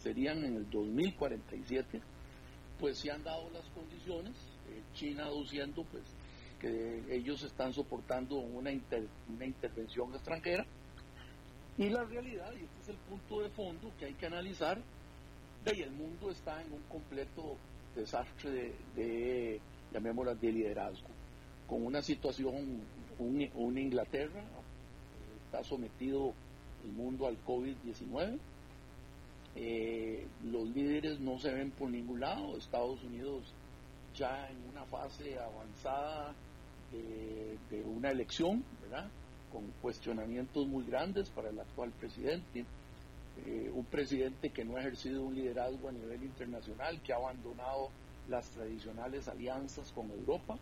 [0.00, 2.00] serían en el 2047,
[2.78, 4.34] pues se han dado las condiciones,
[4.94, 6.04] China aduciendo pues
[7.08, 8.70] ellos están soportando una,
[9.28, 10.66] una intervención extranjera.
[11.78, 14.80] Y la realidad, y este es el punto de fondo que hay que analizar,
[15.64, 17.56] de el mundo está en un completo
[17.94, 19.60] desastre de, de
[19.92, 21.08] llamémosla, de liderazgo,
[21.66, 22.80] con una situación,
[23.18, 24.44] un, Inglaterra,
[25.46, 26.32] está sometido
[26.84, 28.38] el mundo al COVID-19,
[29.56, 33.52] eh, los líderes no se ven por ningún lado, Estados Unidos
[34.14, 36.34] ya en una fase avanzada
[36.92, 39.08] de, una elección, ¿verdad?
[39.52, 42.64] Con cuestionamientos muy grandes para el actual presidente,
[43.44, 47.90] eh, un presidente que no ha ejercido un liderazgo a nivel internacional, que ha abandonado
[48.28, 50.58] las tradicionales alianzas con Europa,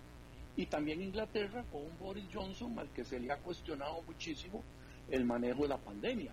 [0.57, 4.63] y también Inglaterra con un Boris Johnson al que se le ha cuestionado muchísimo
[5.11, 6.31] el manejo de la pandemia.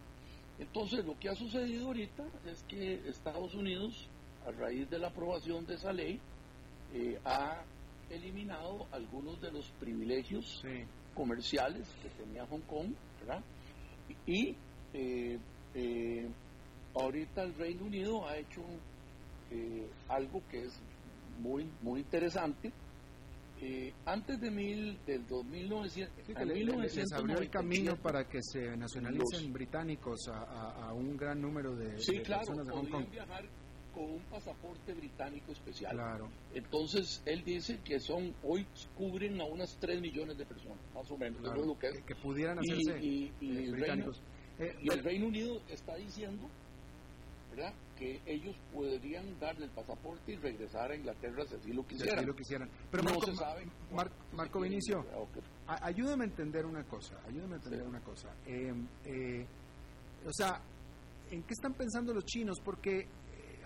[0.60, 4.08] Entonces, lo que ha sucedido ahorita es que Estados Unidos,
[4.48, 6.20] a raíz de la aprobación de esa ley,
[6.94, 7.64] eh, ha
[8.12, 10.64] eliminado algunos de los privilegios
[11.14, 13.44] comerciales que tenía Hong Kong, ¿verdad?
[14.26, 14.56] Y
[14.94, 15.40] eh,
[15.74, 16.28] eh,
[16.96, 18.62] ahorita el Reino Unido ha hecho
[19.52, 20.80] eh, algo que es
[21.40, 22.72] muy, muy interesante.
[24.06, 26.34] antes de mil, del 2900, sí,
[27.00, 32.66] les abrió el camino para que se nacionalicen británicos a, un gran número de, personas
[32.66, 33.06] de Hong Kong
[33.94, 35.94] con un pasaporte británico especial.
[35.94, 36.30] Claro.
[36.54, 38.66] Entonces, él dice que son hoy
[38.98, 41.42] cubren a unas 3 millones de personas, más o menos.
[41.42, 44.22] lo que, que, pudieran hacerse y, el británicos.
[44.58, 46.48] Reino, y el eh, Reino Unido está diciendo
[47.52, 47.74] ¿verdad?
[47.98, 52.20] que ellos podrían darle el pasaporte y regresar a Inglaterra si así lo quisieran.
[52.20, 52.70] Si lo quisieran.
[52.90, 53.68] Pero no se sabe.
[54.34, 55.06] Marco Vinicio,
[55.68, 57.20] ayúdame a entender una cosa.
[57.28, 58.30] Ayúdame a entender una cosa.
[58.46, 58.74] Eh,
[59.06, 59.46] eh,
[60.26, 60.62] o sea,
[61.30, 62.58] ¿en qué están pensando los chinos?
[62.64, 63.08] Porque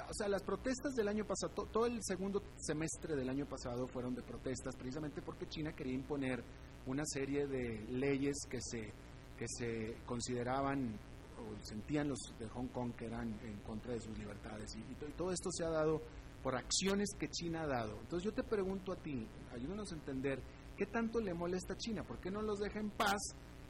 [0.10, 4.14] o sea, las protestas del año pasado, todo el segundo semestre del año pasado fueron
[4.16, 6.43] de protestas precisamente porque China quería imponer
[6.86, 8.91] una serie de leyes que se,
[9.38, 10.97] que se consideraban
[11.38, 14.76] o sentían los de Hong Kong que eran en contra de sus libertades.
[14.76, 14.82] Y,
[15.16, 16.01] todo esto se ha dado
[16.43, 17.99] por acciones que China ha dado.
[18.01, 20.39] Entonces yo te pregunto a ti, ayúdanos a entender,
[20.78, 22.03] ¿qué tanto le molesta a China?
[22.03, 23.20] ¿Por qué no los deja en paz?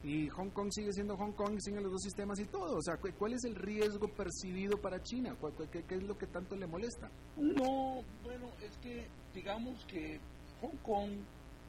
[0.06, 2.76] Y Hong Kong sigue siendo Hong Kong y siguen los dos sistemas y todo.
[2.76, 5.36] O sea, ¿cuál es el riesgo percibido para China?
[5.72, 7.10] ¿Qué, es lo que tanto le molesta?
[7.36, 10.20] No, bueno, es que digamos que
[10.60, 11.10] Hong Kong,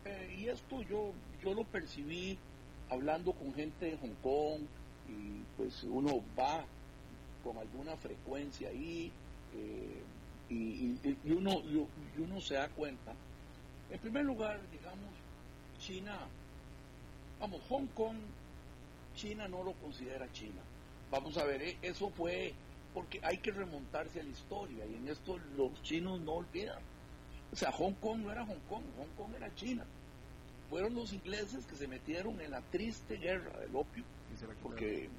[0.06, 1.14] eh, y esto yo,
[1.44, 2.38] yo lo percibí
[2.92, 4.62] hablando con gente de Hong Kong,
[5.10, 6.64] y pues uno va
[7.44, 9.12] con alguna frecuencia ahí,
[9.56, 10.04] eh,
[10.52, 10.96] y,
[11.32, 13.16] uno, y uno se da cuenta.
[13.90, 15.10] En primer lugar, digamos,
[15.80, 16.20] China,
[17.40, 18.18] vamos, Hong Kong,
[19.16, 20.62] China no lo considera China.
[21.12, 22.54] Vamos a ver, eh, eso fue
[22.94, 26.80] porque hay que remontarse a la historia y en esto los chinos no olvidan.
[27.52, 29.86] O sea, Hong Kong no era Hong Kong, Hong Kong era China.
[30.70, 34.04] Fueron los ingleses que se metieron en la triste guerra del opio,
[34.62, 35.10] porque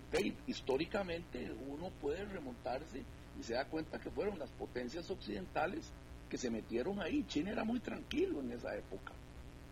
[0.47, 3.03] históricamente uno puede remontarse
[3.41, 5.91] y se da cuenta que fueron las potencias occidentales
[6.29, 7.25] que se metieron ahí.
[7.29, 9.13] China era muy tranquilo en esa época.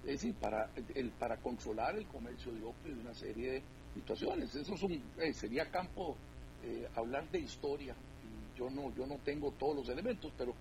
[0.06, 4.54] Es decir, para, el, para controlar el comercio de opio y una serie de situaciones.
[4.54, 6.16] Eso es un, eh, sería campo
[6.62, 7.92] eh, hablar de historia.
[8.22, 10.54] Y yo no, yo no tengo todos los elementos, pero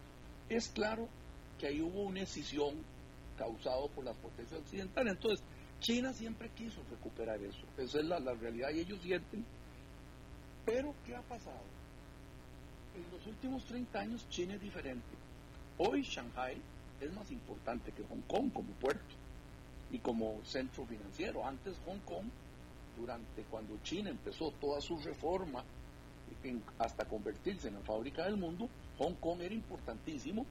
[0.50, 1.08] es claro
[1.60, 2.74] que ahí hubo una escisión
[3.38, 5.14] causado por las potencias occidentales.
[5.14, 5.46] Entonces,
[5.80, 7.66] China siempre quiso recuperar eso.
[7.78, 9.46] Esa es la, la realidad y ellos sienten.
[10.66, 11.62] Pero, ¿qué ha pasado?
[12.96, 15.16] En los últimos 30 años China es diferente.
[15.78, 16.60] Hoy Shanghai
[17.00, 19.24] es más importante que Hong Kong como puerto
[19.96, 21.46] y como centro financiero.
[21.46, 22.26] Antes Hong Kong,
[22.98, 25.64] durante cuando China empezó toda su reforma
[26.78, 28.70] hasta convertirse en la fábrica del mundo,
[29.00, 30.46] Hong Kong era importantísimo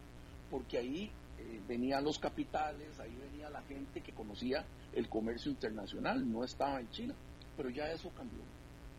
[0.51, 6.31] porque ahí eh, venían los capitales, ahí venía la gente que conocía el comercio internacional,
[6.31, 7.15] no estaba en China,
[7.57, 8.41] pero ya eso cambió.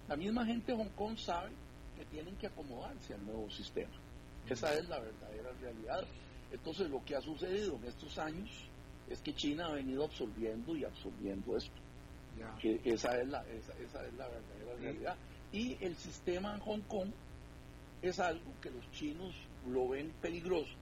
[0.07, 1.51] La misma gente de Hong Kong sabe
[1.97, 3.93] que tienen que acomodarse al nuevo sistema.
[4.47, 6.05] Esa es la verdadera realidad.
[6.51, 8.49] Entonces lo que ha sucedido en estos años
[9.09, 11.81] es que China ha venido absorbiendo y absorbiendo esto.
[12.61, 13.73] Que esa, es la, esa,
[14.05, 15.15] es la verdadera realidad.
[15.53, 17.09] Y el sistema en Hong Kong
[18.01, 19.33] es algo que los chinos
[19.71, 20.73] lo ven peligroso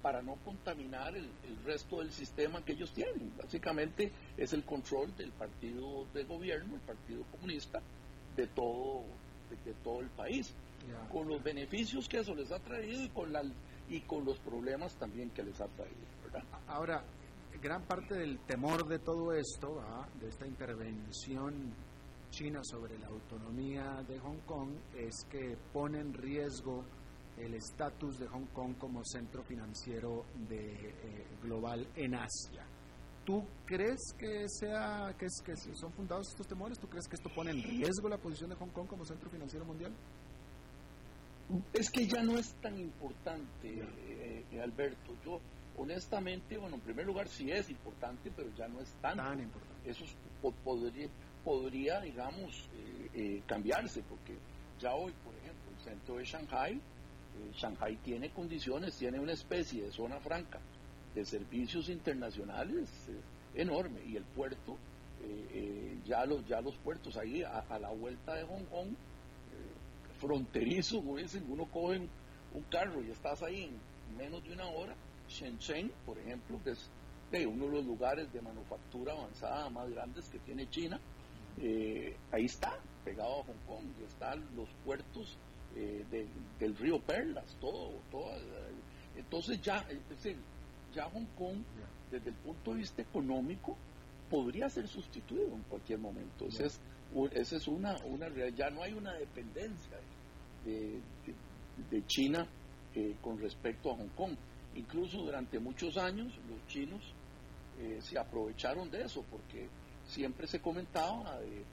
[0.00, 1.26] para no contaminar el,
[1.64, 3.32] resto del sistema que ellos tienen.
[3.38, 7.80] Básicamente es el control del partido de gobierno, el Partido Comunista,
[8.36, 9.02] de todo,
[9.64, 10.52] de, todo el país,
[11.10, 13.42] con los beneficios que eso les ha traído y con, la,
[13.88, 15.96] y con los problemas también que les ha traído.
[16.68, 17.04] Ahora,
[17.60, 19.82] gran parte del temor de todo esto,
[20.20, 21.72] de esta intervención
[22.30, 26.84] china sobre la autonomía de Hong Kong, es que pone en riesgo
[27.36, 32.64] el estatus de Hong Kong como centro financiero de, eh, global en Asia.
[33.24, 35.42] ¿Tú crees que, sea, que, es,
[35.74, 36.78] son fundados estos temores?
[36.78, 39.64] ¿Tú crees que esto pone en riesgo la posición de Hong Kong como centro financiero
[39.64, 39.92] mundial?
[41.72, 45.14] Es que ya no es tan importante, eh, eh, Alberto.
[45.24, 45.40] Yo,
[45.78, 49.90] honestamente, bueno, en primer lugar sí es importante, pero ya no es tan, importante.
[49.90, 50.04] Eso
[50.64, 51.08] podría,
[51.44, 52.68] podría, digamos,
[53.46, 54.36] cambiarse, porque
[54.80, 56.80] ya hoy, por ejemplo, el centro de Shanghai
[57.34, 60.60] eh, Shanghai tiene condiciones, tiene una especie de zona franca
[61.14, 64.76] de servicios internacionales eh, enorme y el puerto,
[65.22, 68.88] eh, ya, los, ya los puertos ahí a, la vuelta de Hong Kong,
[70.20, 72.08] fronterizo, uno coge un,
[72.70, 74.94] carro y estás ahí en menos de una hora,
[75.28, 76.90] Shenzhen, por ejemplo, que es
[77.46, 81.00] uno de los lugares de manufactura avanzada más grandes que tiene China,
[82.30, 85.36] ahí está, pegado a Hong Kong, y están los puertos
[85.76, 86.04] eh,
[86.60, 88.30] del río Perlas, todo, todo.
[89.16, 89.84] Entonces ya,
[90.94, 91.62] ya Hong Kong,
[92.10, 93.76] desde el punto de vista económico,
[94.30, 96.46] podría ser sustituido en cualquier momento.
[96.46, 96.80] Esa es,
[97.32, 99.98] esa es una, una ya no hay una dependencia
[100.64, 101.00] de,
[101.90, 102.46] de, China
[102.94, 104.36] eh, con respecto a Hong Kong.
[104.74, 107.02] Incluso durante muchos años los chinos
[107.78, 109.68] eh, se aprovecharon de eso, porque
[110.06, 111.64] siempre se comentaba de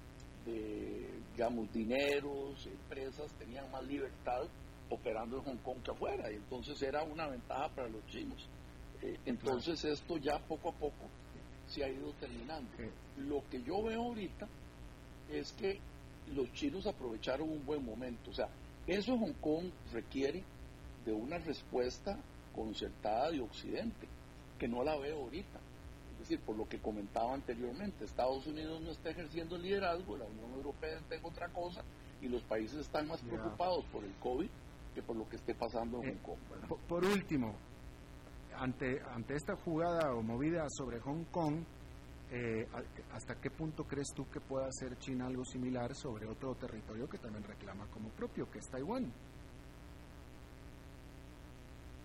[0.46, 4.44] de, digamos, dineros, empresas tenían más libertad
[4.90, 8.48] operando en Hong Kong que afuera, y entonces era una ventaja para los chinos.
[9.02, 11.10] Eh, entonces esto ya poco a poco
[11.68, 12.70] se ha ido terminando.
[13.18, 14.48] Lo que yo veo ahorita
[15.32, 15.80] es que
[16.36, 18.50] los chinos aprovecharon un buen momento, o sea,
[18.88, 20.44] eso Hong Kong requiere
[21.06, 22.18] de una respuesta
[22.56, 24.08] concertada de Occidente,
[24.60, 25.60] que no la veo ahorita
[26.22, 30.54] decir, por lo que comentaba anteriormente, Estados Unidos no está ejerciendo el liderazgo, la Unión
[30.54, 31.84] Europea está en otra cosa
[32.22, 34.50] y los países están más preocupados por el COVID
[34.96, 36.38] que por lo que esté pasando en Hong Kong.
[36.68, 37.56] Por, por, último,
[38.56, 41.64] ante, ante esta jugada o movida sobre Hong Kong,
[42.30, 42.68] eh,
[43.14, 47.18] ¿hasta qué punto crees tú que pueda hacer China algo similar sobre otro territorio que
[47.18, 49.12] también reclama como propio, que es Taiwán?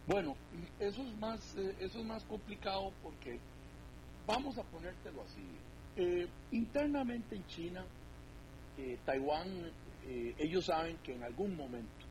[0.06, 0.36] Bueno,
[0.78, 3.40] eso es más, eh, eso es más complicado porque
[4.24, 5.44] vamos a ponértelo así.
[5.96, 7.84] Eh, internamente en China,
[8.78, 9.48] eh, Taiwán,
[10.38, 12.06] ellos saben que en algún momento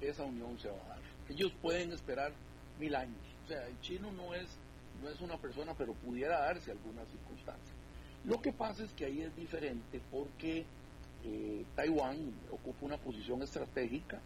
[0.00, 0.98] esa unión se va a dar.
[1.28, 2.30] Ellos pueden esperar
[2.78, 3.18] mil años.
[3.44, 4.46] O sea, el chino no es,
[5.02, 7.74] no es una persona, pero pudiera darse alguna circunstancia.
[8.24, 10.64] Lo que pasa es que ahí es diferente porque
[11.74, 14.20] Taiwán ocupa una posición estratégica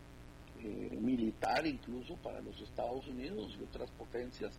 [0.64, 4.52] eh, militar incluso para los Estados Unidos y otras potencias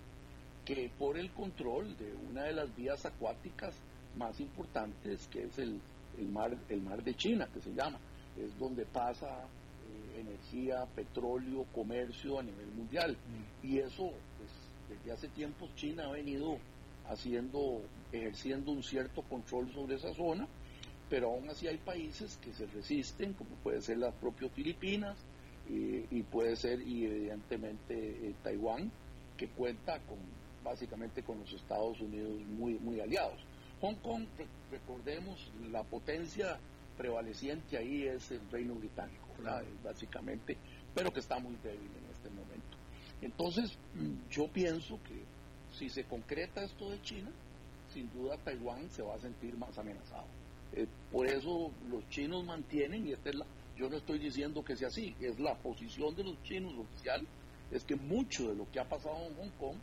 [0.65, 3.73] que por el control de una de las vías acuáticas
[4.17, 5.79] más importantes que es el,
[6.17, 7.99] el mar el mar de China que se llama
[8.37, 13.65] es donde pasa eh, energía petróleo comercio a nivel mundial mm.
[13.65, 14.51] y eso pues
[14.89, 16.57] desde hace tiempo China ha venido
[17.07, 17.81] haciendo
[18.11, 20.47] ejerciendo un cierto control sobre esa zona
[21.09, 25.17] pero aún así hay países que se resisten como puede ser las propias Filipinas
[25.69, 28.91] y, puede ser y evidentemente eh, Taiwán
[29.37, 30.17] que cuenta con
[30.63, 33.39] básicamente con los Estados Unidos muy muy aliados.
[33.81, 34.25] Hong Kong,
[34.71, 36.57] recordemos, la potencia
[36.97, 39.27] prevaleciente ahí es el Reino Británico,
[39.83, 40.55] básicamente,
[40.95, 42.77] pero que está muy débil en este momento.
[43.21, 43.77] Entonces,
[44.31, 45.23] yo pienso que
[45.77, 47.29] si se concreta esto de China,
[47.93, 50.27] sin duda Taiwán se va a sentir más amenazado.
[50.75, 53.45] Eh, por eso los chinos mantienen, y esta es la,
[53.77, 57.25] yo no estoy diciendo que sea así, es la posición de los chinos oficial,
[57.71, 59.77] es que mucho de lo que ha pasado en Hong Kong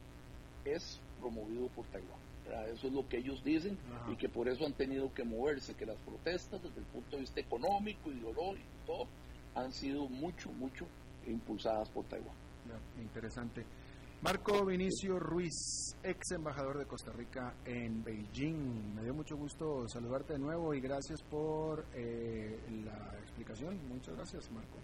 [0.64, 2.20] es promovido por Taiwán.
[2.72, 3.78] Eso es lo que ellos dicen
[4.10, 7.20] y que por eso han tenido que moverse, que las protestas desde el punto de
[7.22, 9.06] vista económico, ideológico y todo,
[9.54, 10.86] han sido mucho, mucho
[11.26, 12.34] impulsadas por Taiwán.
[13.00, 13.64] interesante.
[14.22, 18.94] Marco Vinicio Ruiz, ex embajador de Costa Rica en Beijing.
[18.94, 23.80] Me dio mucho gusto saludarte de nuevo y gracias por eh, la explicación.
[23.88, 24.76] Muchas gracias, Marco.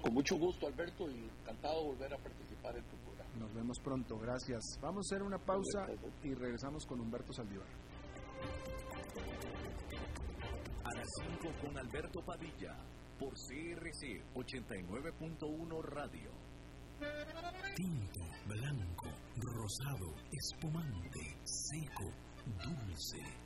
[0.00, 3.30] con mucho gusto, Alberto, y encantado de volver a participar en tu programa.
[3.38, 4.62] Nos vemos pronto, gracias.
[4.80, 5.86] Vamos a hacer una pausa
[6.24, 7.68] y regresamos con Humberto Saldívar.
[10.82, 12.74] A las 5 con Alberto Padilla,
[13.18, 16.39] por CRC 89.1 Radio.
[17.74, 22.12] Tinto, blanco, rosado, espumante, seco,
[22.62, 23.39] dulce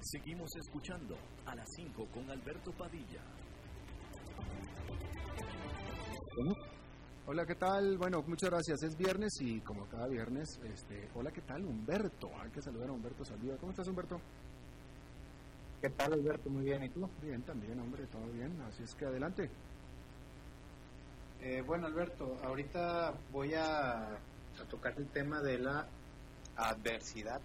[0.00, 3.20] Seguimos escuchando a las 5 con Alberto Padilla.
[7.26, 7.98] Hola, ¿qué tal?
[7.98, 8.82] Bueno, muchas gracias.
[8.84, 11.66] Es viernes y como cada viernes, este, hola, ¿qué tal?
[11.66, 12.30] Humberto.
[12.40, 13.56] Hay que saludar a Humberto Salida.
[13.58, 14.18] ¿Cómo estás, Humberto?
[15.82, 16.48] ¿Qué tal, Alberto?
[16.48, 16.84] Muy bien.
[16.84, 17.06] ¿Y tú?
[17.22, 18.58] Bien, también, hombre, todo bien.
[18.62, 19.50] Así es que adelante.
[21.40, 24.18] Eh, bueno, Alberto, ahorita voy a,
[24.68, 25.86] tocar el tema de la
[26.56, 27.40] adversidad.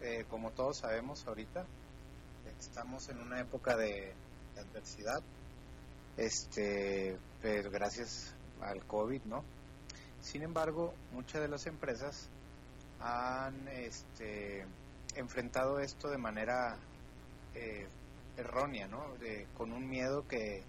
[0.00, 1.66] Eh, como todos sabemos ahorita,
[2.60, 4.12] estamos en una época de,
[4.56, 5.20] adversidad,
[6.16, 9.44] este, pero gracias al COVID, ¿no?
[10.20, 12.28] Sin embargo, muchas de las empresas
[13.00, 14.64] han este,
[15.16, 16.76] enfrentado esto de manera
[17.54, 17.86] eh,
[18.36, 19.04] errónea, ¿no?
[19.56, 20.62] con un miedo que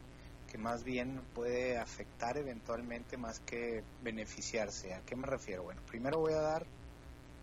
[0.49, 4.93] que más bien puede afectar eventualmente más que beneficiarse.
[4.93, 5.63] ¿A qué me refiero?
[5.63, 6.65] Bueno, primero voy a dar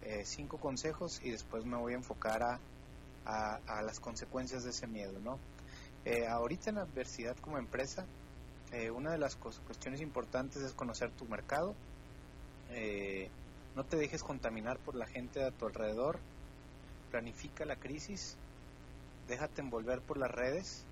[0.03, 2.61] eh, cinco consejos y después me voy a enfocar a,
[3.25, 5.39] a, las consecuencias de ese miedo, ¿no?
[6.05, 8.05] Eh, ahorita en la adversidad como empresa,
[8.73, 11.75] eh, una de las cuestiones importantes es conocer tu mercado,
[13.77, 16.19] no te dejes contaminar por la gente a tu alrededor,
[17.11, 18.37] planifica la crisis,
[19.29, 20.86] déjate envolver por las redes,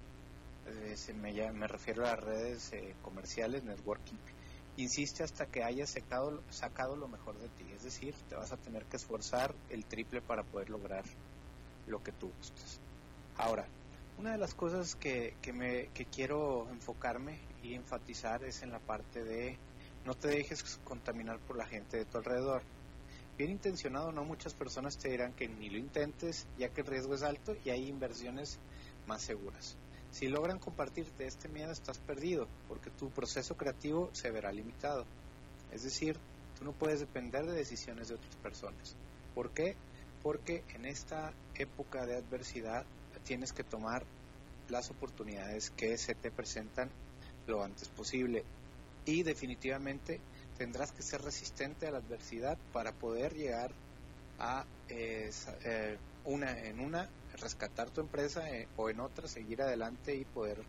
[1.14, 4.16] me, me, refiero a las redes eh, comerciales, networking,
[4.76, 7.64] insiste hasta que hayas sacado, sacado lo mejor de ti.
[7.74, 11.04] Es decir, te vas a tener que esforzar el triple para poder lograr
[11.86, 12.80] lo que tú gustes.
[13.36, 13.66] Ahora,
[14.18, 18.78] una de las cosas que, que, me, que quiero enfocarme y enfatizar es en la
[18.78, 19.58] parte de
[20.04, 22.62] no te dejes contaminar por la gente de tu alrededor.
[23.36, 27.14] Bien intencionado, no muchas personas te dirán que ni lo intentes, ya que el riesgo
[27.14, 28.58] es alto y hay inversiones
[29.06, 29.76] más seguras.
[30.14, 35.04] Si logran compartirte este miedo, estás perdido, porque tu proceso creativo se verá limitado.
[35.72, 36.16] Es decir,
[36.56, 38.94] tú no puedes depender de decisiones de otras personas.
[39.34, 39.74] ¿Por qué?
[40.22, 42.84] Porque en esta época de adversidad
[43.24, 44.04] tienes que tomar
[44.68, 46.88] las oportunidades que se te presentan
[47.48, 48.44] lo antes posible.
[49.06, 50.20] Y definitivamente
[50.56, 53.72] tendrás que ser resistente a la adversidad para poder llegar
[54.38, 55.28] a eh,
[56.24, 57.08] una en una
[57.44, 60.62] rescatar tu empresa eh, o en otra seguir adelante y poder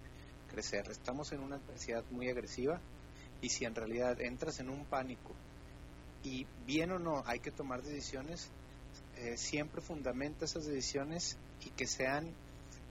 [0.52, 0.92] crecer.
[0.92, 2.82] Estamos en una adversidad muy agresiva
[3.42, 5.32] y si en realidad entras en un pánico
[6.22, 8.50] y bien o no hay que tomar decisiones,
[9.18, 12.28] eh, siempre fundamenta esas decisiones y que sean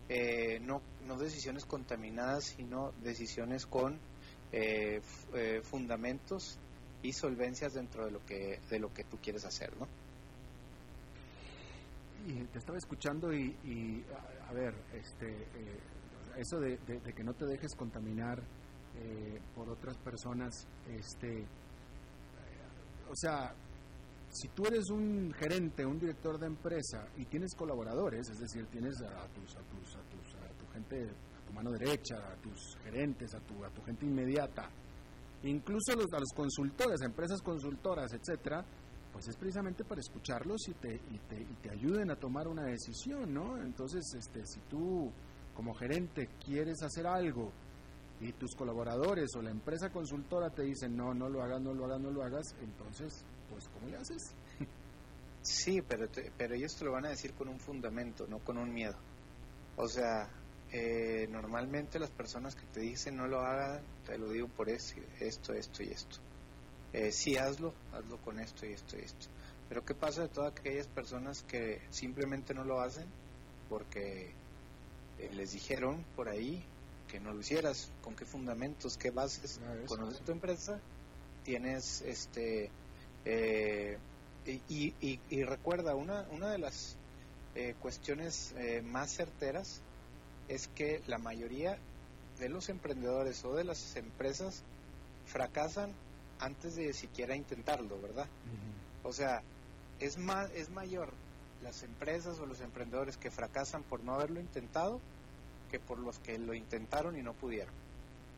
[0.09, 3.99] eh, no, no decisiones contaminadas, sino decisiones con
[5.65, 6.57] fundamentos
[7.03, 9.89] y solvencias dentro de lo que de lo que tú quieres hacer, ¿no?
[12.27, 14.05] Y te estaba escuchando y,
[14.49, 15.81] a, ver, este, eh,
[16.37, 18.43] eso de, que no te dejes contaminar
[18.97, 21.47] eh, por otras personas, este, eh,
[23.11, 23.55] o sea,
[24.31, 28.95] si tú eres un gerente, un director de empresa y tienes colaboradores, es decir, tienes
[29.03, 32.77] a tus, a tus, a tus, a tu gente, a tu mano derecha, a tus
[32.83, 34.69] gerentes, a tu, a tu gente inmediata,
[35.43, 38.65] incluso los, a los consultores, empresas consultoras, etcétera,
[39.15, 42.65] pues es precisamente para escucharlos y te, y te, y te ayuden a tomar una
[42.65, 43.57] decisión, ¿no?
[43.59, 45.09] Entonces, este, si tú
[45.55, 47.53] como gerente quieres hacer algo
[48.21, 51.85] y tus colaboradores o la empresa consultora te dicen no, no lo hagas, no lo
[51.85, 54.35] hagas, no lo hagas, entonces, pues, ¿cómo le haces?
[55.43, 58.73] Sí, pero, pero ellos te lo van a decir con un fundamento, no con un
[58.73, 58.97] miedo.
[59.77, 60.27] O sea,
[60.73, 65.03] eh, normalmente las personas que te dicen no lo hagan, te lo digo por esto,
[65.21, 66.24] esto y esto
[66.95, 69.27] eh, sí hazlo, hazlo con esto y esto y esto.
[69.69, 73.05] Pero ¿qué pasa de todas aquellas personas que simplemente no lo hacen
[73.69, 74.33] porque
[75.19, 76.65] eh, les dijeron por ahí
[77.09, 77.91] que no lo hicieras?
[78.01, 79.61] ¿Con qué fundamentos, qué bases?
[79.65, 80.79] Ah, ¿Conoces tu empresa?
[81.43, 82.71] Tienes este...
[83.25, 83.99] Eh,
[84.47, 86.97] y, y, recuerda, una, una de las
[87.55, 89.81] eh, cuestiones más certeras
[90.49, 91.79] es que la mayoría
[92.39, 94.63] de los emprendedores o de las empresas
[95.25, 95.95] fracasan
[96.39, 98.27] antes de siquiera intentarlo, ¿verdad?
[99.03, 99.43] O sea,
[100.01, 101.13] es más es mayor
[101.63, 105.01] las empresas o los emprendedores que fracasan por no haberlo intentado
[105.71, 107.75] que por los que lo intentaron y no pudieron.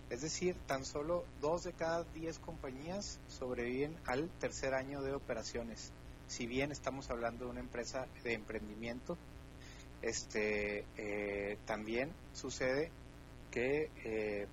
[0.08, 5.90] Es decir, tan solo dos de cada diez compañías sobreviven al tercer año de operaciones.
[6.28, 9.18] Si bien estamos hablando de una empresa de emprendimiento,
[10.02, 12.90] este eh, también sucede
[13.50, 14.46] que, eh,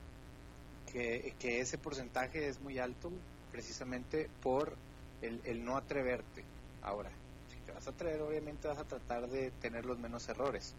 [0.91, 3.12] que, que ese porcentaje es muy alto
[3.54, 4.76] precisamente por
[5.22, 6.43] el, no atreverte.
[6.82, 7.12] Ahora,
[7.49, 10.74] si te vas a atrever, obviamente vas a tratar de tener los menos errores,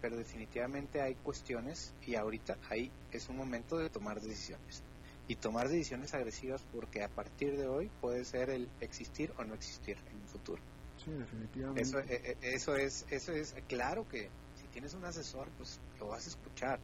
[0.00, 4.82] pero definitivamente hay cuestiones y ahorita ahí es un momento de tomar decisiones.
[5.28, 9.54] Y tomar decisiones agresivas porque a partir de hoy puede ser el existir o no
[9.54, 10.62] existir en un futuro.
[11.04, 11.82] Sí, definitivamente.
[11.82, 14.28] Eso, eh, eh, eso, es, eso es claro que
[14.60, 16.80] si tienes un asesor, pues lo vas a escuchar.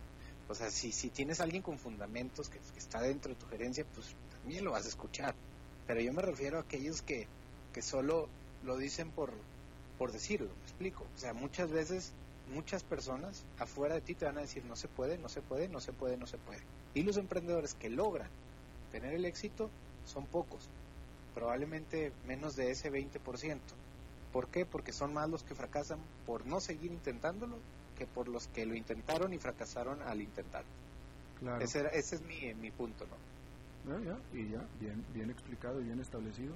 [0.49, 3.85] O sea, si, si tienes alguien con fundamentos que, que está dentro de tu gerencia,
[3.95, 4.15] pues
[4.47, 5.35] también lo vas a escuchar.
[5.89, 7.27] Pero yo me refiero a aquellos que,
[7.73, 8.29] que solo
[8.65, 9.33] lo dicen por,
[9.99, 11.05] por decirlo, me explico.
[11.17, 12.13] O sea, muchas veces,
[12.55, 15.67] muchas personas afuera de ti te van a decir no se puede, no se puede,
[15.67, 16.61] no se puede, no se puede.
[16.95, 18.29] Y los emprendedores que logran
[18.93, 19.69] tener el éxito
[20.05, 20.69] son pocos,
[21.35, 23.59] probablemente menos de ese 20%.
[24.33, 24.65] ¿Por qué?
[24.65, 27.57] Porque son más los que fracasan por no seguir intentándolo
[27.99, 30.63] que por los que lo intentaron y fracasaron al intentar.
[31.41, 31.65] Claro.
[31.65, 33.27] Ese, ese es mi, mi punto, ¿no?
[33.87, 36.55] Ya, y ya, bien, bien explicado y bien establecido.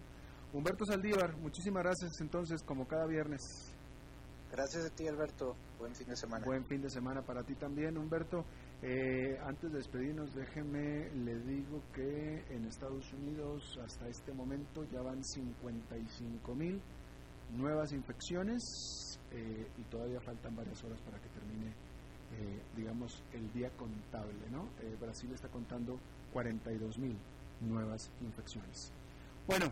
[0.52, 3.40] Humberto Saldívar, muchísimas gracias entonces, como cada viernes.
[4.50, 5.54] Gracias a ti, Alberto.
[5.78, 6.44] Buen fin de semana.
[6.44, 8.44] Buen fin de semana para ti también, Humberto.
[8.82, 15.02] Eh, antes de despedirnos, déjeme, le digo que en Estados Unidos hasta este momento ya
[15.02, 16.82] van 55 mil
[17.56, 18.60] nuevas infecciones
[19.30, 21.68] eh, y todavía faltan varias horas para que termine,
[22.32, 24.68] eh, digamos, el día contable, ¿no?
[25.00, 25.96] Brasil está contando
[26.32, 27.16] 42 mil
[27.60, 28.92] nuevas infecciones.
[29.46, 29.66] Bueno,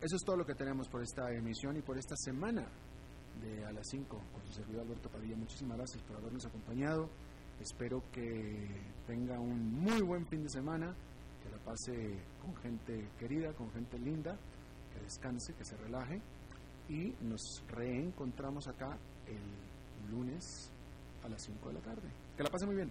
[0.00, 2.66] eso es todo lo que tenemos por esta emisión y por esta semana
[3.40, 5.36] de a las 5 con su servidor Alberto Padilla.
[5.36, 7.08] Muchísimas gracias por habernos acompañado.
[7.60, 8.68] Espero que
[9.06, 10.94] tenga un muy buen fin de semana,
[11.42, 14.36] que la pase con gente querida, con gente linda,
[14.92, 16.20] que descanse, que se relaje
[16.88, 20.70] y nos reencontramos acá el lunes
[21.24, 22.08] a las 5 de la tarde.
[22.36, 22.90] Que la pase muy bien.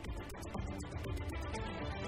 [0.00, 1.99] すごい!